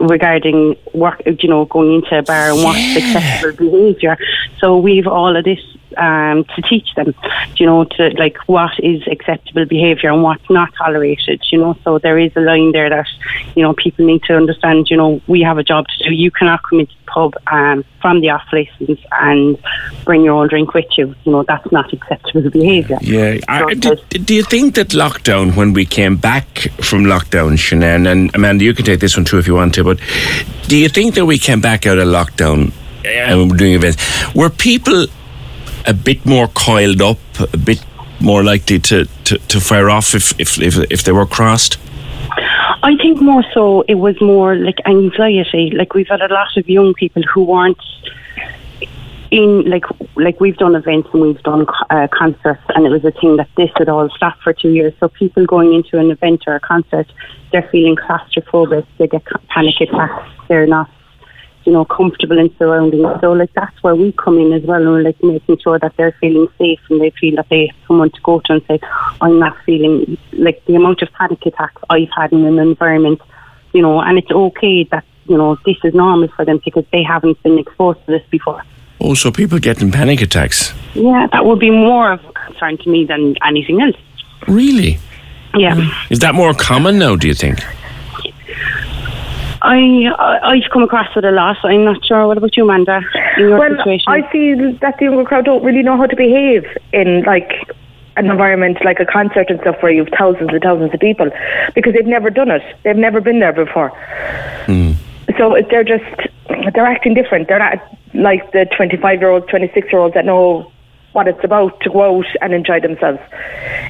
regarding 0.00 0.76
work, 0.92 1.22
you 1.24 1.48
know, 1.48 1.64
going 1.64 1.94
into 1.94 2.18
a 2.18 2.22
bar 2.22 2.50
and 2.50 2.62
what's 2.62 2.96
acceptable 2.96 3.70
behaviour. 3.70 4.18
So 4.58 4.78
we've 4.78 5.06
all 5.06 5.36
of 5.36 5.44
this 5.44 5.60
um, 5.96 6.44
to 6.44 6.62
teach 6.62 6.94
them, 6.94 7.14
you 7.56 7.66
know, 7.66 7.84
to 7.84 8.10
like 8.16 8.36
what 8.46 8.72
is 8.80 9.02
acceptable 9.06 9.64
behaviour 9.64 10.10
and 10.10 10.22
what's 10.22 10.48
not 10.50 10.70
tolerated, 10.76 11.42
you 11.50 11.58
know. 11.58 11.76
So 11.84 11.98
there 11.98 12.18
is 12.18 12.32
a 12.36 12.40
line 12.40 12.72
there 12.72 12.90
that, 12.90 13.06
you 13.54 13.62
know, 13.62 13.74
people 13.74 14.06
need 14.06 14.22
to 14.24 14.36
understand, 14.36 14.90
you 14.90 14.96
know, 14.96 15.20
we 15.26 15.42
have 15.42 15.58
a 15.58 15.64
job 15.64 15.86
to 15.88 16.04
do. 16.04 16.14
You 16.14 16.30
cannot 16.30 16.62
come 16.62 16.80
into 16.80 16.92
the 16.92 17.10
pub 17.10 17.34
um, 17.46 17.84
from 18.00 18.20
the 18.20 18.30
off 18.30 18.46
licence 18.52 19.00
and 19.12 19.58
bring 20.04 20.22
your 20.22 20.34
own 20.34 20.48
drink 20.48 20.74
with 20.74 20.86
you. 20.96 21.14
You 21.24 21.32
know, 21.32 21.42
that's 21.42 21.70
not 21.72 21.92
acceptable 21.92 22.50
behaviour. 22.50 22.98
Yeah. 23.00 23.38
Do, 23.74 23.96
do 23.96 24.34
you 24.34 24.42
think 24.42 24.74
that 24.74 24.88
lockdown, 24.88 25.56
when 25.56 25.72
we 25.72 25.84
came 25.84 26.16
back 26.16 26.46
from 26.80 27.04
lockdown, 27.04 27.52
Shanann, 27.52 28.10
and 28.10 28.34
Amanda, 28.34 28.64
you 28.64 28.74
can 28.74 28.84
take 28.84 29.00
this 29.00 29.16
one 29.16 29.24
too 29.24 29.38
if 29.38 29.46
you 29.46 29.54
want 29.54 29.74
to, 29.74 29.84
but 29.84 30.00
do 30.68 30.76
you 30.76 30.88
think 30.88 31.14
that 31.14 31.26
we 31.26 31.38
came 31.38 31.60
back 31.60 31.86
out 31.86 31.98
of 31.98 32.08
lockdown 32.08 32.72
uh, 33.04 33.08
and 33.08 33.50
were 33.50 33.56
doing 33.56 33.74
events, 33.74 33.96
were 34.34 34.50
people 34.50 35.06
a 35.86 35.94
bit 35.94 36.24
more 36.26 36.48
coiled 36.48 37.00
up, 37.00 37.18
a 37.52 37.56
bit 37.56 37.84
more 38.20 38.42
likely 38.42 38.78
to, 38.80 39.04
to, 39.24 39.38
to 39.38 39.60
fire 39.60 39.90
off 39.90 40.14
if, 40.14 40.38
if, 40.40 40.58
if, 40.58 40.76
if 40.90 41.02
they 41.04 41.12
were 41.12 41.26
crossed? 41.26 41.78
I 42.82 42.96
think 43.02 43.20
more 43.20 43.44
so 43.52 43.82
it 43.88 43.96
was 43.96 44.20
more 44.20 44.54
like 44.54 44.76
anxiety. 44.86 45.72
Like 45.74 45.94
we've 45.94 46.08
had 46.08 46.22
a 46.22 46.32
lot 46.32 46.56
of 46.56 46.68
young 46.68 46.94
people 46.94 47.22
who 47.22 47.44
weren't 47.44 47.78
in 49.32 49.68
like 49.68 49.84
like 50.14 50.40
we've 50.40 50.56
done 50.56 50.76
events 50.76 51.08
and 51.12 51.22
we've 51.22 51.42
done 51.42 51.66
uh, 51.90 52.06
concerts 52.12 52.62
and 52.76 52.86
it 52.86 52.90
was 52.90 53.04
a 53.04 53.10
thing 53.10 53.36
that 53.36 53.48
this 53.56 53.70
had 53.76 53.88
all 53.88 54.08
stopped 54.10 54.42
for 54.42 54.52
two 54.52 54.70
years. 54.70 54.92
So 55.00 55.08
people 55.08 55.46
going 55.46 55.74
into 55.74 55.98
an 55.98 56.10
event 56.10 56.44
or 56.46 56.54
a 56.54 56.60
concert, 56.60 57.10
they're 57.50 57.68
feeling 57.72 57.96
claustrophobic, 57.96 58.86
they 58.98 59.08
get 59.08 59.24
panic 59.48 59.80
attacks, 59.80 60.30
they're 60.48 60.66
not 60.66 60.88
you 61.66 61.72
know 61.72 61.84
comfortable 61.84 62.38
in 62.38 62.54
surroundings. 62.56 63.20
So 63.20 63.32
like 63.32 63.52
that's 63.52 63.82
where 63.82 63.94
we 63.94 64.12
come 64.12 64.38
in 64.38 64.52
as 64.52 64.62
well 64.62 64.80
and 64.80 64.90
we're 64.90 65.02
like 65.02 65.22
making 65.22 65.58
sure 65.58 65.78
that 65.78 65.96
they're 65.96 66.16
feeling 66.20 66.48
safe 66.58 66.80
and 66.88 67.00
they 67.00 67.10
feel 67.10 67.36
that 67.36 67.48
they 67.50 67.66
have 67.66 67.76
someone 67.86 68.10
to 68.10 68.20
go 68.22 68.40
to 68.44 68.52
and 68.54 68.62
say, 68.66 68.78
I'm 69.20 69.38
not 69.38 69.56
feeling 69.64 70.16
like 70.32 70.64
the 70.66 70.76
amount 70.76 71.02
of 71.02 71.12
panic 71.12 71.44
attacks 71.44 71.82
I've 71.90 72.08
had 72.16 72.32
in 72.32 72.44
an 72.44 72.58
environment, 72.58 73.20
you 73.72 73.82
know, 73.82 74.00
and 74.00 74.16
it's 74.16 74.30
okay 74.30 74.84
that 74.84 75.04
you 75.26 75.36
know 75.36 75.56
this 75.66 75.76
is 75.84 75.92
normal 75.92 76.28
for 76.28 76.44
them 76.44 76.60
because 76.64 76.84
they 76.92 77.02
haven't 77.02 77.42
been 77.42 77.58
exposed 77.58 77.98
to 78.06 78.12
this 78.12 78.26
before. 78.30 78.62
Oh, 79.00 79.14
so 79.14 79.30
people 79.30 79.58
getting 79.58 79.90
panic 79.90 80.22
attacks. 80.22 80.72
Yeah, 80.94 81.26
that 81.32 81.44
would 81.44 81.58
be 81.58 81.70
more 81.70 82.12
of 82.12 82.24
a 82.24 82.32
concern 82.32 82.78
to 82.78 82.88
me 82.88 83.04
than 83.04 83.36
anything 83.44 83.82
else. 83.82 83.96
Really? 84.48 84.98
Yeah. 85.54 85.90
Is 86.10 86.20
that 86.20 86.34
more 86.34 86.54
common 86.54 86.98
now, 86.98 87.16
do 87.16 87.28
you 87.28 87.34
think? 87.34 87.58
I, 89.62 90.06
I 90.18 90.52
I've 90.52 90.70
come 90.72 90.82
across 90.82 91.08
it 91.16 91.24
a 91.24 91.30
lot. 91.30 91.56
I'm 91.62 91.84
not 91.84 92.04
sure. 92.04 92.26
What 92.26 92.38
about 92.38 92.56
you, 92.56 92.64
Amanda? 92.64 93.00
In 93.36 93.48
your 93.48 93.58
well, 93.58 93.76
situation, 93.76 94.04
I 94.08 94.30
feel 94.30 94.72
that 94.80 94.96
the 94.98 95.04
younger 95.06 95.24
crowd 95.24 95.44
don't 95.44 95.64
really 95.64 95.82
know 95.82 95.96
how 95.96 96.06
to 96.06 96.16
behave 96.16 96.64
in 96.92 97.22
like 97.22 97.50
an 98.16 98.30
environment 98.30 98.78
like 98.84 98.98
a 98.98 99.04
concert 99.04 99.50
and 99.50 99.60
stuff 99.60 99.76
where 99.82 99.92
you've 99.92 100.08
thousands 100.18 100.48
and 100.50 100.62
thousands 100.62 100.92
of 100.92 101.00
people 101.00 101.30
because 101.74 101.92
they've 101.92 102.06
never 102.06 102.30
done 102.30 102.50
it. 102.50 102.62
They've 102.82 102.96
never 102.96 103.20
been 103.20 103.40
there 103.40 103.52
before. 103.52 103.90
Hmm. 104.66 104.92
So 105.38 105.56
they're 105.70 105.84
just 105.84 106.28
they're 106.74 106.86
acting 106.86 107.14
different. 107.14 107.48
They're 107.48 107.58
not 107.58 107.78
like 108.14 108.52
the 108.52 108.66
25 108.76 109.20
year 109.20 109.30
olds, 109.30 109.46
26 109.48 109.92
year 109.92 110.00
olds 110.00 110.14
that 110.14 110.24
know 110.24 110.72
what 111.12 111.28
it's 111.28 111.44
about 111.44 111.80
to 111.80 111.90
go 111.90 112.18
out 112.18 112.26
and 112.40 112.54
enjoy 112.54 112.80
themselves. 112.80 113.20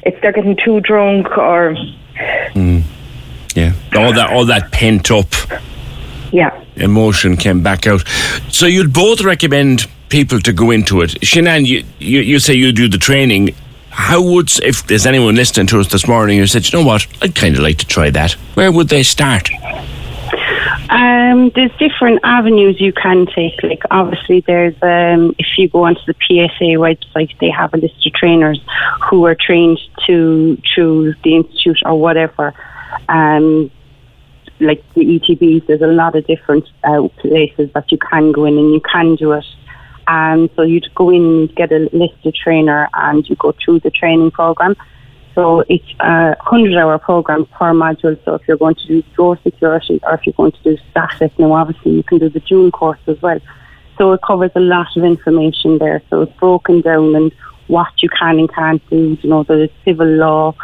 It's 0.03 0.19
they're 0.21 0.31
getting 0.31 0.57
too 0.57 0.81
drunk 0.81 1.37
or 1.37 1.75
Yeah. 2.55 2.83
All 3.95 4.13
that 4.13 4.29
all 4.31 4.45
that 4.45 4.71
pent 4.71 5.11
up 5.11 5.27
yeah. 6.31 6.63
emotion 6.75 7.37
came 7.37 7.63
back 7.63 7.87
out. 7.87 8.07
So 8.49 8.65
you'd 8.65 8.93
both 8.93 9.21
recommend 9.21 9.87
people 10.09 10.39
to 10.41 10.53
go 10.53 10.71
into 10.71 11.01
it. 11.01 11.11
Shanann, 11.21 11.65
you, 11.65 11.83
you, 11.99 12.21
you 12.21 12.39
say 12.39 12.53
you 12.53 12.71
do 12.71 12.87
the 12.87 12.97
training. 12.97 13.55
How 13.89 14.21
would, 14.21 14.51
if 14.59 14.85
there's 14.87 15.05
anyone 15.05 15.35
listening 15.35 15.67
to 15.67 15.79
us 15.79 15.91
this 15.91 16.07
morning 16.07 16.37
who 16.37 16.47
said, 16.47 16.71
you 16.71 16.79
know 16.79 16.85
what, 16.85 17.07
I'd 17.21 17.35
kind 17.35 17.55
of 17.55 17.61
like 17.61 17.77
to 17.79 17.87
try 17.87 18.09
that, 18.11 18.33
where 18.53 18.71
would 18.71 18.89
they 18.89 19.03
start? 19.03 19.49
Um, 20.89 21.51
there's 21.53 21.71
different 21.77 22.21
avenues 22.23 22.79
you 22.79 22.93
can 22.93 23.25
take. 23.25 23.61
Like 23.61 23.83
obviously, 23.91 24.41
there's 24.41 24.75
um, 24.81 25.35
if 25.37 25.47
you 25.57 25.67
go 25.67 25.83
onto 25.85 26.01
the 26.05 26.13
PSA 26.13 26.77
website, 26.77 27.37
they 27.39 27.49
have 27.49 27.73
a 27.73 27.77
list 27.77 28.05
of 28.05 28.13
trainers 28.13 28.61
who 29.09 29.25
are 29.25 29.35
trained 29.35 29.79
to 30.05 30.57
through 30.73 31.15
the 31.23 31.35
institute 31.35 31.79
or 31.85 31.99
whatever. 31.99 32.53
Um, 33.09 33.69
like 34.59 34.83
the 34.93 35.01
ETBs, 35.01 35.67
there's 35.67 35.81
a 35.81 35.87
lot 35.87 36.15
of 36.15 36.25
different 36.27 36.67
uh, 36.83 37.07
places 37.19 37.69
that 37.73 37.91
you 37.91 37.97
can 37.97 38.31
go 38.31 38.45
in 38.45 38.57
and 38.57 38.73
you 38.73 38.81
can 38.81 39.15
do 39.15 39.33
it. 39.33 39.45
And 40.07 40.49
so 40.55 40.61
you'd 40.61 40.93
go 40.95 41.09
in 41.09 41.23
and 41.23 41.55
get 41.55 41.71
a 41.71 41.89
listed 41.91 42.35
trainer 42.35 42.87
and 42.93 43.27
you 43.27 43.35
go 43.35 43.53
through 43.63 43.81
the 43.81 43.91
training 43.91 44.31
program. 44.31 44.75
So 45.35 45.63
it's 45.69 45.85
a 45.99 46.35
100 46.49 46.75
hour 46.77 46.97
program 46.97 47.45
per 47.45 47.71
module. 47.73 48.17
So 48.25 48.35
if 48.35 48.47
you're 48.47 48.57
going 48.57 48.75
to 48.75 48.87
do 48.87 49.03
door 49.15 49.37
security 49.43 49.99
or 50.03 50.15
if 50.15 50.25
you're 50.25 50.33
going 50.33 50.53
to 50.53 50.63
do 50.63 50.77
static, 50.89 51.37
now 51.37 51.53
obviously 51.53 51.91
you 51.91 52.03
can 52.03 52.17
do 52.17 52.29
the 52.29 52.39
dual 52.39 52.71
course 52.71 52.99
as 53.07 53.21
well. 53.21 53.39
So 53.97 54.13
it 54.13 54.21
covers 54.25 54.51
a 54.55 54.59
lot 54.59 54.87
of 54.95 55.03
information 55.03 55.77
there. 55.77 56.01
So 56.09 56.21
it's 56.21 56.37
broken 56.37 56.81
down 56.81 57.15
and 57.15 57.31
what 57.67 57.91
you 57.97 58.09
can 58.09 58.39
and 58.39 58.53
can't 58.53 58.89
do, 58.89 59.17
you 59.21 59.29
know, 59.29 59.43
the 59.43 59.69
civil 59.85 60.07
law. 60.07 60.55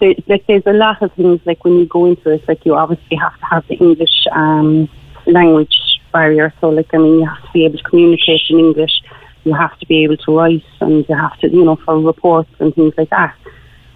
There, 0.00 0.14
there's 0.26 0.66
a 0.66 0.72
lot 0.72 1.02
of 1.02 1.12
things, 1.12 1.40
like 1.44 1.64
when 1.64 1.78
you 1.78 1.86
go 1.86 2.06
into 2.06 2.30
it, 2.30 2.46
like 2.48 2.64
you 2.64 2.74
obviously 2.74 3.16
have 3.16 3.38
to 3.38 3.44
have 3.46 3.66
the 3.68 3.74
English 3.74 4.26
um, 4.32 4.88
language 5.26 6.00
barrier. 6.12 6.52
So, 6.60 6.70
like, 6.70 6.92
I 6.94 6.98
mean, 6.98 7.20
you 7.20 7.26
have 7.26 7.42
to 7.42 7.52
be 7.52 7.64
able 7.64 7.78
to 7.78 7.84
communicate 7.84 8.42
in 8.48 8.58
English. 8.58 9.02
You 9.44 9.54
have 9.54 9.78
to 9.78 9.86
be 9.86 10.04
able 10.04 10.16
to 10.18 10.36
write 10.36 10.64
and 10.80 11.06
you 11.08 11.14
have 11.14 11.38
to, 11.40 11.48
you 11.48 11.64
know, 11.64 11.76
for 11.76 12.00
reports 12.00 12.50
and 12.58 12.74
things 12.74 12.94
like 12.96 13.10
that. 13.10 13.34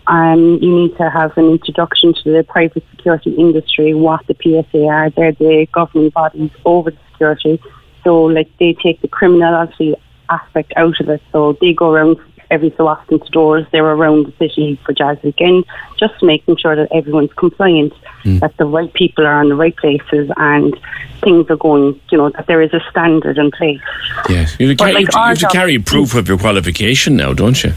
Um, 0.07 0.59
you 0.61 0.75
need 0.75 0.97
to 0.97 1.09
have 1.09 1.37
an 1.39 1.47
introduction 1.51 2.15
to 2.15 2.33
the 2.33 2.43
private 2.43 2.85
security 2.91 3.33
industry, 3.33 3.95
what 3.95 4.27
the 4.27 4.37
PSA 4.43 4.85
are. 4.85 5.11
They're 5.11 5.33
the 5.33 5.67
governing 5.73 6.11
bodies 6.11 6.51
over 6.65 6.91
the 6.91 6.99
security. 7.13 7.61
So, 8.05 8.25
like, 8.25 8.51
they 8.59 8.75
take 8.75 9.01
the 9.03 9.09
criminality 9.09 9.97
aspect 10.31 10.73
out 10.77 10.99
of 11.01 11.09
it. 11.09 11.23
So 11.33 11.57
they 11.61 11.73
go 11.73 11.91
around 11.91 12.19
every 12.51 12.75
so 12.77 12.87
often 12.87 13.21
to 13.21 13.31
doors. 13.31 13.67
They're 13.73 13.85
around 13.85 14.27
the 14.27 14.33
city 14.39 14.79
for 14.85 14.93
Jazz 14.93 15.19
Weekend, 15.23 15.65
just 15.99 16.23
making 16.23 16.57
sure 16.57 16.77
that 16.77 16.89
everyone's 16.93 17.33
compliant, 17.35 17.93
mm. 18.25 18.41
that 18.41 18.57
the 18.57 18.65
right 18.65 18.93
people 18.93 19.27
are 19.27 19.43
in 19.43 19.49
the 19.49 19.57
right 19.57 19.77
places, 19.77 20.31
and 20.37 20.79
things 21.23 21.49
are 21.51 21.57
going. 21.57 22.01
You 22.11 22.19
know 22.19 22.31
that 22.31 22.47
there 22.47 22.63
is 22.63 22.73
a 22.73 22.81
standard 22.91 23.39
in 23.39 23.51
place. 23.51 23.81
Yes, 24.29 24.57
you 24.59 24.69
have, 24.69 24.77
to, 24.79 24.85
like, 24.85 25.13
you 25.13 25.21
have 25.21 25.39
to 25.39 25.49
carry 25.49 25.79
proof 25.79 26.15
of 26.15 26.29
your 26.29 26.39
qualification 26.39 27.17
now, 27.17 27.33
don't 27.33 27.63
you? 27.63 27.73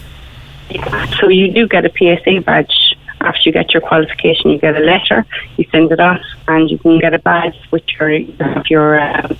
So 1.19 1.29
you 1.29 1.51
do 1.51 1.67
get 1.67 1.85
a 1.85 1.91
PSA 1.91 2.41
badge 2.41 2.95
after 3.23 3.41
you 3.45 3.51
get 3.51 3.73
your 3.73 3.81
qualification, 3.81 4.51
you 4.51 4.59
get 4.59 4.75
a 4.75 4.79
letter, 4.79 5.25
you 5.57 5.65
send 5.71 5.91
it 5.91 5.99
off, 5.99 6.21
and 6.47 6.69
you 6.69 6.77
can 6.77 6.99
get 6.99 7.13
a 7.13 7.19
badge 7.19 7.55
with 7.71 7.83
your 7.99 8.09
your 8.69 8.99
uh, 8.99 9.35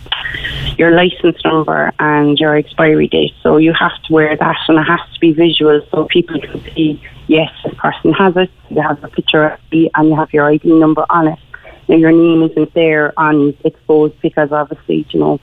your 0.77 0.91
license 0.91 1.37
number 1.43 1.91
and 1.99 2.39
your 2.39 2.55
expiry 2.55 3.07
date. 3.07 3.33
So 3.41 3.57
you 3.57 3.73
have 3.73 4.01
to 4.03 4.13
wear 4.13 4.35
that, 4.35 4.57
and 4.67 4.79
it 4.79 4.83
has 4.83 4.99
to 5.13 5.19
be 5.19 5.33
visual 5.33 5.81
so 5.91 6.05
people 6.05 6.39
can 6.39 6.61
see 6.73 7.01
yes, 7.27 7.51
this 7.63 7.73
person 7.75 8.13
has 8.13 8.35
it. 8.37 8.49
You 8.69 8.81
have 8.81 9.03
a 9.03 9.07
picture 9.07 9.45
of 9.45 9.59
it, 9.71 9.91
and 9.95 10.09
you 10.09 10.15
have 10.15 10.33
your 10.33 10.45
ID 10.45 10.71
number 10.71 11.05
on 11.09 11.27
it. 11.27 11.39
Now 11.87 11.95
your 11.95 12.11
name 12.11 12.43
isn't 12.43 12.73
there 12.73 13.13
on 13.17 13.55
exposed 13.63 14.19
because 14.21 14.51
obviously 14.51 15.05
you 15.09 15.19
know 15.19 15.39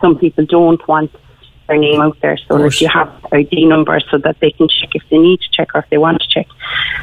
some 0.00 0.18
people 0.18 0.44
don't 0.46 0.86
want 0.86 1.10
their 1.68 1.78
name 1.78 2.00
out 2.00 2.18
there 2.20 2.36
so 2.48 2.58
that 2.58 2.80
you 2.80 2.88
have 2.88 3.12
ID 3.32 3.66
number 3.66 4.00
so 4.10 4.18
that 4.18 4.40
they 4.40 4.50
can 4.50 4.68
check 4.68 4.90
if 4.94 5.02
they 5.10 5.18
need 5.18 5.40
to 5.40 5.48
check 5.52 5.74
or 5.74 5.80
if 5.80 5.90
they 5.90 5.98
want 5.98 6.20
to 6.20 6.28
check. 6.28 6.46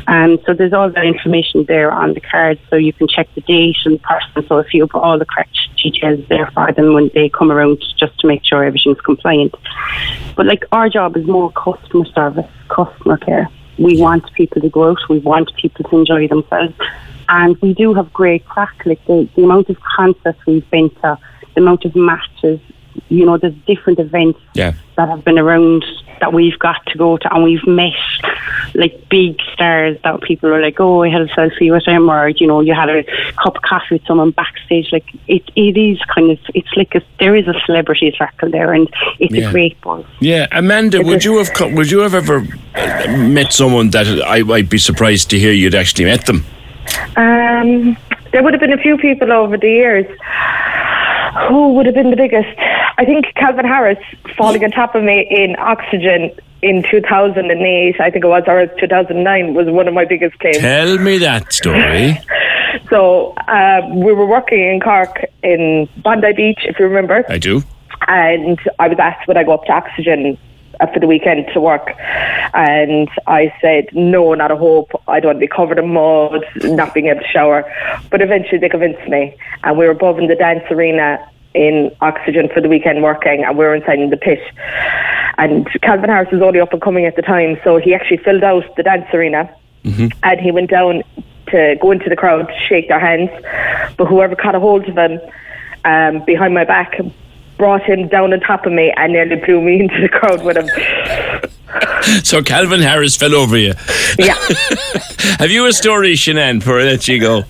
And 0.08 0.40
um, 0.40 0.46
so 0.46 0.54
there's 0.54 0.74
all 0.74 0.90
that 0.90 1.06
information 1.06 1.66
there 1.68 1.92
on 1.92 2.14
the 2.14 2.20
card 2.20 2.60
so 2.70 2.76
you 2.76 2.94
can 2.94 3.08
check 3.08 3.28
the 3.36 3.42
date 3.42 3.78
and 3.86 3.96
the 3.96 4.00
person. 4.00 4.48
So 4.48 4.58
if 4.60 4.74
you 4.74 4.86
put 4.88 5.02
all 5.02 5.18
the 5.18 5.26
correct 5.26 5.56
details 5.82 6.26
there 6.30 6.50
for 6.52 6.72
them 6.72 6.94
when 6.94 7.10
they 7.14 7.30
come 7.30 7.52
around 7.52 7.84
just 8.00 8.20
to 8.20 8.28
make 8.28 8.44
sure 8.44 8.64
everything's 8.64 9.02
compliant. 9.02 9.56
But 10.36 10.46
like 10.46 10.64
our 10.72 10.90
job 10.90 11.16
is 11.18 11.26
more 11.26 11.52
customer 11.52 12.06
service, 12.06 12.52
customer 12.70 13.18
care. 13.18 13.50
We 13.78 14.00
want 14.00 14.32
people 14.34 14.62
to 14.62 14.70
go 14.70 14.90
out, 14.90 14.98
we 15.10 15.20
want 15.20 15.56
people 15.56 15.90
to 15.90 15.98
enjoy 15.98 16.28
themselves. 16.28 16.74
And 17.28 17.58
we 17.62 17.74
do 17.74 17.94
have 17.94 18.14
great 18.14 18.46
crack, 18.46 18.86
like 18.86 19.04
the, 19.06 19.28
the 19.36 19.44
amount 19.44 19.70
of 19.70 19.78
concerts 19.82 20.40
we've 20.46 20.70
been 20.70 20.90
to, 21.02 21.18
the 21.56 21.62
amount 21.62 21.86
of 21.86 21.96
matches, 21.96 22.60
you 23.10 23.26
know, 23.26 23.38
there's 23.38 23.56
different 23.68 24.00
events 24.00 24.40
yeah. 24.54 24.74
that 24.98 25.10
have 25.10 25.24
been 25.24 25.40
around 25.40 25.86
that 26.20 26.34
we've 26.34 26.58
got 26.60 26.86
to 26.88 26.98
go 26.98 27.18
to, 27.18 27.34
and 27.34 27.44
we've 27.44 27.66
met 27.68 27.94
like 28.74 29.10
big 29.10 29.40
stars 29.54 29.98
that 30.04 30.22
people 30.22 30.50
are 30.50 30.62
like, 30.62 30.80
oh, 30.80 31.04
I 31.04 31.10
had 31.10 31.22
a 31.22 31.28
selfie 31.28 31.72
with 31.72 31.86
him, 31.86 32.10
or 32.10 32.30
you 32.30 32.48
know, 32.48 32.62
you 32.62 32.74
had 32.74 32.90
a 32.90 33.04
cup 33.34 33.58
of 33.58 33.62
coffee 33.62 33.96
with 33.96 34.06
someone 34.06 34.32
backstage. 34.32 34.92
Like 34.92 35.06
it, 35.28 35.44
it 35.56 35.78
is 35.78 36.00
kind 36.14 36.32
of, 36.32 36.40
it's 36.54 36.72
like 36.76 36.96
a, 36.96 37.02
there 37.20 37.36
is 37.36 37.48
a 37.48 37.54
celebrity 37.66 38.14
circle 38.18 38.50
there, 38.50 38.74
and 38.74 38.90
it's 39.20 39.34
yeah. 39.34 39.50
a 39.50 39.52
great 39.52 39.80
buzz. 39.82 40.06
Yeah, 40.20 40.48
Amanda, 40.52 41.00
it's 41.00 41.08
would 41.08 41.22
a, 41.22 41.30
you 41.30 41.38
have 41.44 41.74
would 41.74 41.92
you 41.92 42.00
have 42.00 42.14
ever 42.14 42.42
met 43.18 43.54
someone 43.54 43.90
that 43.92 44.08
I 44.26 44.44
might 44.44 44.70
be 44.70 44.78
surprised 44.78 45.30
to 45.32 45.40
hear 45.40 45.52
you'd 45.52 45.76
actually 45.76 46.06
met 46.06 46.26
them? 46.26 46.46
Um, 47.18 47.98
there 48.32 48.44
would 48.44 48.54
have 48.54 48.62
been 48.62 48.74
a 48.74 48.82
few 48.82 48.98
people 48.98 49.32
over 49.32 49.58
the 49.58 49.70
years. 49.70 50.06
Who 51.50 51.74
would 51.74 51.86
have 51.86 51.96
been 51.96 52.12
the 52.12 52.16
biggest? 52.16 52.58
I 52.98 53.06
think 53.06 53.26
Calvin 53.36 53.66
Harris 53.66 53.98
falling 54.38 54.64
on 54.64 54.72
top 54.72 54.96
of 54.96 55.04
me 55.04 55.28
in 55.30 55.56
Oxegen 55.56 56.38
in 56.62 56.84
2008, 56.90 58.00
I 58.00 58.10
think 58.10 58.26
it 58.26 58.28
was, 58.28 58.44
or 58.48 58.66
2009, 58.66 59.54
was 59.54 59.68
one 59.68 59.88
of 59.88 59.94
my 59.94 60.06
biggest 60.06 60.40
claims. 60.40 60.58
Tell 60.58 60.98
me 60.98 61.18
that 61.20 61.54
story. 61.54 62.18
so 62.90 63.34
uh, 63.48 63.82
we 63.94 64.14
were 64.14 64.26
working 64.26 64.60
in 64.60 64.80
Cork 64.80 65.26
in 65.44 65.88
Bondi 65.98 66.34
Beach, 66.34 66.60
if 66.64 66.80
you 66.80 66.88
remember. 66.88 67.24
I 67.30 67.38
do. 67.38 67.62
And 68.08 68.60
I 68.80 68.88
was 68.88 68.98
asked 69.00 69.28
would 69.28 69.38
I 69.38 69.44
go 69.44 69.54
up 69.54 69.66
to 69.66 69.72
Oxegen 69.72 70.38
for 70.94 71.00
the 71.00 71.08
weekend 71.08 71.48
to 71.54 71.62
work. 71.62 71.94
And 72.54 73.10
I 73.28 73.54
said, 73.62 73.90
no, 73.94 74.34
not 74.34 74.52
a 74.52 74.56
hope. 74.56 74.92
I 75.08 75.20
don't 75.20 75.30
want 75.30 75.38
to 75.38 75.48
be 75.48 75.48
covered 75.48 75.80
in 75.80 75.94
mud, 75.94 76.46
not 76.64 76.94
being 76.94 77.08
able 77.08 77.22
to 77.22 77.28
shower. 77.28 77.72
But 78.10 78.22
eventually 78.22 78.58
they 78.60 78.70
convinced 78.70 79.08
me. 79.08 79.36
And 79.64 79.78
we 79.78 79.86
were 79.86 79.92
above 79.92 80.20
in 80.20 80.28
the 80.28 80.36
dance 80.36 80.64
arena 80.70 81.28
in 81.54 81.90
Oxegen 82.02 82.54
for 82.54 82.62
the 82.62 82.68
weekend 82.68 83.02
working, 83.02 83.44
and 83.44 83.58
we 83.58 83.64
were 83.64 83.74
inside 83.74 84.00
in 84.00 84.10
the 84.10 84.18
pit. 84.18 84.42
And 85.38 85.68
Calvin 85.82 86.10
Harris 86.10 86.32
was 86.32 86.42
only 86.42 86.60
up 86.60 86.74
and 86.74 86.82
coming 86.82 87.06
at 87.06 87.16
the 87.16 87.22
time, 87.22 87.58
so 87.64 87.78
he 87.78 87.94
actually 87.94 88.18
filled 88.18 88.44
out 88.44 88.64
the 88.76 88.84
dance 88.84 89.08
arena, 89.14 89.50
mm-hmm. 89.84 90.08
and 90.24 90.40
he 90.40 90.52
went 90.52 90.70
down 90.70 91.04
to 91.48 91.78
go 91.82 91.92
into 91.92 92.10
the 92.10 92.16
crowd 92.16 92.48
to 92.48 92.60
shake 92.68 92.90
their 92.90 93.00
hands. 93.00 93.30
But 93.98 94.08
whoever 94.08 94.36
caught 94.36 94.56
a 94.56 94.60
hold 94.60 94.88
of 94.88 94.98
him 94.98 95.20
um, 95.86 96.26
behind 96.26 96.54
my 96.54 96.66
back 96.66 97.00
brought 97.58 97.84
him 97.84 98.08
down 98.08 98.34
on 98.34 98.40
top 98.40 98.66
of 98.66 98.74
me 98.74 98.94
and 98.98 99.14
nearly 99.14 99.36
blew 99.38 99.62
me 99.62 99.80
into 99.82 100.02
the 100.02 100.10
crowd 100.10 100.44
with 100.44 100.58
him. 100.58 100.70
so 102.24 102.42
Calvin 102.42 102.82
Harris 102.82 103.16
fell 103.16 103.36
over 103.36 103.58
you. 103.58 103.74
Yeah. 104.18 104.36
Have 105.40 105.52
you 105.52 105.66
a 105.66 105.74
story, 105.74 106.14
Shanann, 106.14 106.60
before 106.60 106.80
I 106.80 106.84
let 106.84 107.08
you 107.08 107.20
go? 107.20 107.44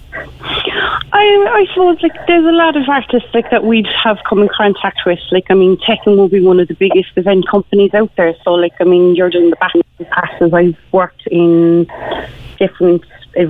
I, 1.17 1.63
I 1.63 1.65
suppose 1.73 2.01
like 2.03 2.27
there's 2.27 2.43
a 2.45 2.51
lot 2.51 2.75
of 2.75 2.89
artists 2.89 3.29
like 3.33 3.49
that 3.49 3.63
we'd 3.63 3.87
have 4.03 4.17
come 4.27 4.41
in 4.41 4.49
contact 4.49 4.99
with. 5.05 5.19
Like 5.31 5.45
I 5.49 5.53
mean, 5.53 5.77
Tekken 5.77 6.17
will 6.17 6.27
be 6.27 6.41
one 6.41 6.59
of 6.59 6.67
the 6.67 6.73
biggest 6.73 7.11
event 7.15 7.47
companies 7.47 7.93
out 7.93 8.13
there. 8.17 8.35
So 8.43 8.51
like 8.51 8.73
I 8.81 8.83
mean, 8.83 9.15
you're 9.15 9.29
doing 9.29 9.49
the 9.49 9.55
back 9.55 9.71
passes. 10.11 10.53
I've 10.53 10.77
worked 10.91 11.25
in 11.27 11.87
different 12.59 13.03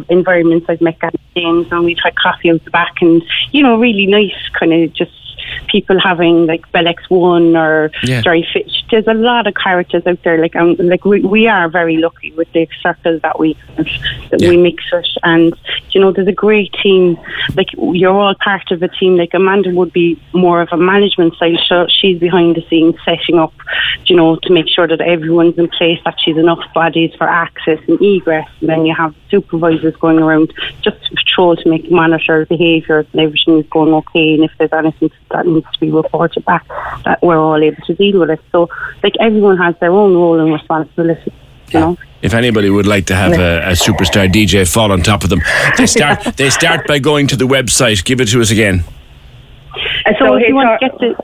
environments. 0.10 0.68
I've 0.70 0.82
met 0.82 1.00
James 1.36 1.68
and 1.72 1.86
we've 1.86 1.98
had 2.04 2.16
coffee 2.16 2.52
out 2.52 2.64
the 2.66 2.72
back, 2.72 3.02
and 3.02 3.24
you 3.52 3.64
know, 3.64 3.80
really 3.80 4.06
nice 4.06 4.50
kind 4.60 4.72
of 4.72 4.94
just 4.94 5.25
people 5.68 6.00
having 6.00 6.46
like 6.46 6.70
Bell 6.72 6.86
X1 6.86 7.58
or 7.58 7.92
yeah. 8.04 8.22
Jerry 8.22 8.48
Fish. 8.52 8.84
There's 8.92 9.08
a 9.08 9.14
lot 9.14 9.48
of 9.48 9.56
characters 9.56 10.06
out 10.06 10.22
there. 10.24 10.40
Like 10.40 10.56
um, 10.56 10.76
like 10.76 11.06
we, 11.06 11.22
we 11.22 11.48
are 11.48 11.70
very 11.70 11.98
lucky 11.98 12.32
with 12.34 12.52
the 12.54 12.68
circle 12.82 13.20
that 13.20 13.40
we 13.40 13.58
that 13.78 14.40
yeah. 14.40 14.50
we 14.50 14.58
mix 14.58 14.84
it, 14.92 15.08
and 15.24 15.54
you 15.92 16.02
know 16.02 16.12
there's 16.12 16.28
a 16.28 16.34
great 16.34 16.74
team. 16.82 17.18
Like 17.56 17.68
you're 17.78 18.14
all 18.14 18.36
part 18.36 18.72
of 18.72 18.82
a 18.84 18.88
team. 18.88 19.18
Like 19.18 19.34
Amanda 19.34 19.72
would 19.72 19.94
be 19.94 20.20
more 20.34 20.62
of 20.62 20.70
a 20.72 20.78
management 20.78 21.36
side. 21.38 21.58
So 21.68 21.88
she's 21.90 22.20
behind 22.20 22.56
the 22.56 22.66
scenes 22.70 22.96
setting 23.04 23.40
up, 23.40 23.54
you 24.06 24.16
know, 24.16 24.36
to 24.38 24.54
make 24.54 24.68
sure 24.68 24.88
that 24.88 25.02
everyone's 25.02 25.58
in 25.58 25.70
place, 25.70 26.00
that 26.06 26.16
she's 26.24 26.38
enough 26.38 26.60
bodies 26.74 27.14
for 27.18 27.28
access 27.28 27.80
and 27.88 28.02
egress. 28.02 28.48
And 28.60 28.70
then 28.70 28.86
you 28.86 28.96
have 28.96 29.16
supervisors 29.30 29.96
going 29.98 30.20
around 30.20 30.54
just 30.82 31.04
to 31.06 31.16
patrol 31.16 31.56
to 31.56 31.70
make 31.70 31.90
monitor 31.92 32.46
behaviour 32.46 33.06
and 33.12 33.22
everything 33.22 33.60
is 33.60 33.66
going 33.70 33.94
okay. 33.94 34.36
And 34.36 34.44
if 34.44 34.52
there's 34.58 34.74
anything 34.74 35.12
that 35.32 35.45
needs 35.46 35.72
to 35.72 35.80
be 35.80 35.92
reported 35.92 36.44
back, 36.46 36.68
that 37.06 37.22
we're 37.22 37.38
all 37.38 37.62
able 37.62 37.82
to 37.84 37.94
deal 37.94 38.20
with 38.20 38.30
it. 38.30 38.42
So, 38.52 38.70
like 39.04 39.14
everyone 39.20 39.58
has 39.58 39.76
their 39.80 39.92
own 39.92 40.14
role 40.14 40.40
and 40.40 40.52
responsibility. 40.52 41.34
You 41.72 41.80
know. 41.80 41.98
If 42.22 42.34
anybody 42.34 42.70
would 42.70 42.88
like 42.88 43.06
to 43.08 43.16
have 43.16 43.34
a, 43.34 43.70
a, 43.70 43.72
superstar 43.72 44.32
DJ 44.32 44.72
fall 44.72 44.92
on 44.92 45.02
top 45.02 45.24
of 45.24 45.30
them, 45.30 45.42
they 45.78 45.86
start 45.98 46.24
they 46.38 46.50
start 46.50 46.88
by 46.88 47.00
going 47.00 47.28
to 47.28 47.36
the 47.36 47.46
website. 47.46 48.04
Give 48.04 48.22
it 48.22 48.28
to 48.30 48.42
us 48.42 48.52
again. 48.52 48.84
Uh, 50.06 50.14
so, 50.20 50.26
so 50.28 50.36
if 50.36 50.48
you 50.48 50.56
want 50.56 50.80
to 50.80 50.88
get 50.88 50.98
the, 51.00 51.24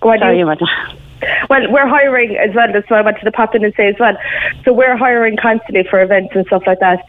go 0.00 0.10
ahead. 0.10 0.20
Sorry, 0.20 0.38
Well, 1.48 1.70
we're 1.70 1.86
hiring 1.86 2.36
as 2.36 2.54
well. 2.54 2.72
That's 2.72 2.88
why 2.90 2.98
I 2.98 3.02
wanted 3.02 3.24
to 3.24 3.32
pop 3.32 3.54
in 3.54 3.64
and 3.64 3.74
say 3.74 3.88
as 3.88 3.96
well. 3.98 4.16
So 4.64 4.72
we're 4.72 4.96
hiring 4.96 5.36
constantly 5.36 5.84
for 5.88 6.02
events 6.02 6.34
and 6.34 6.46
stuff 6.46 6.64
like 6.66 6.80
that. 6.80 7.04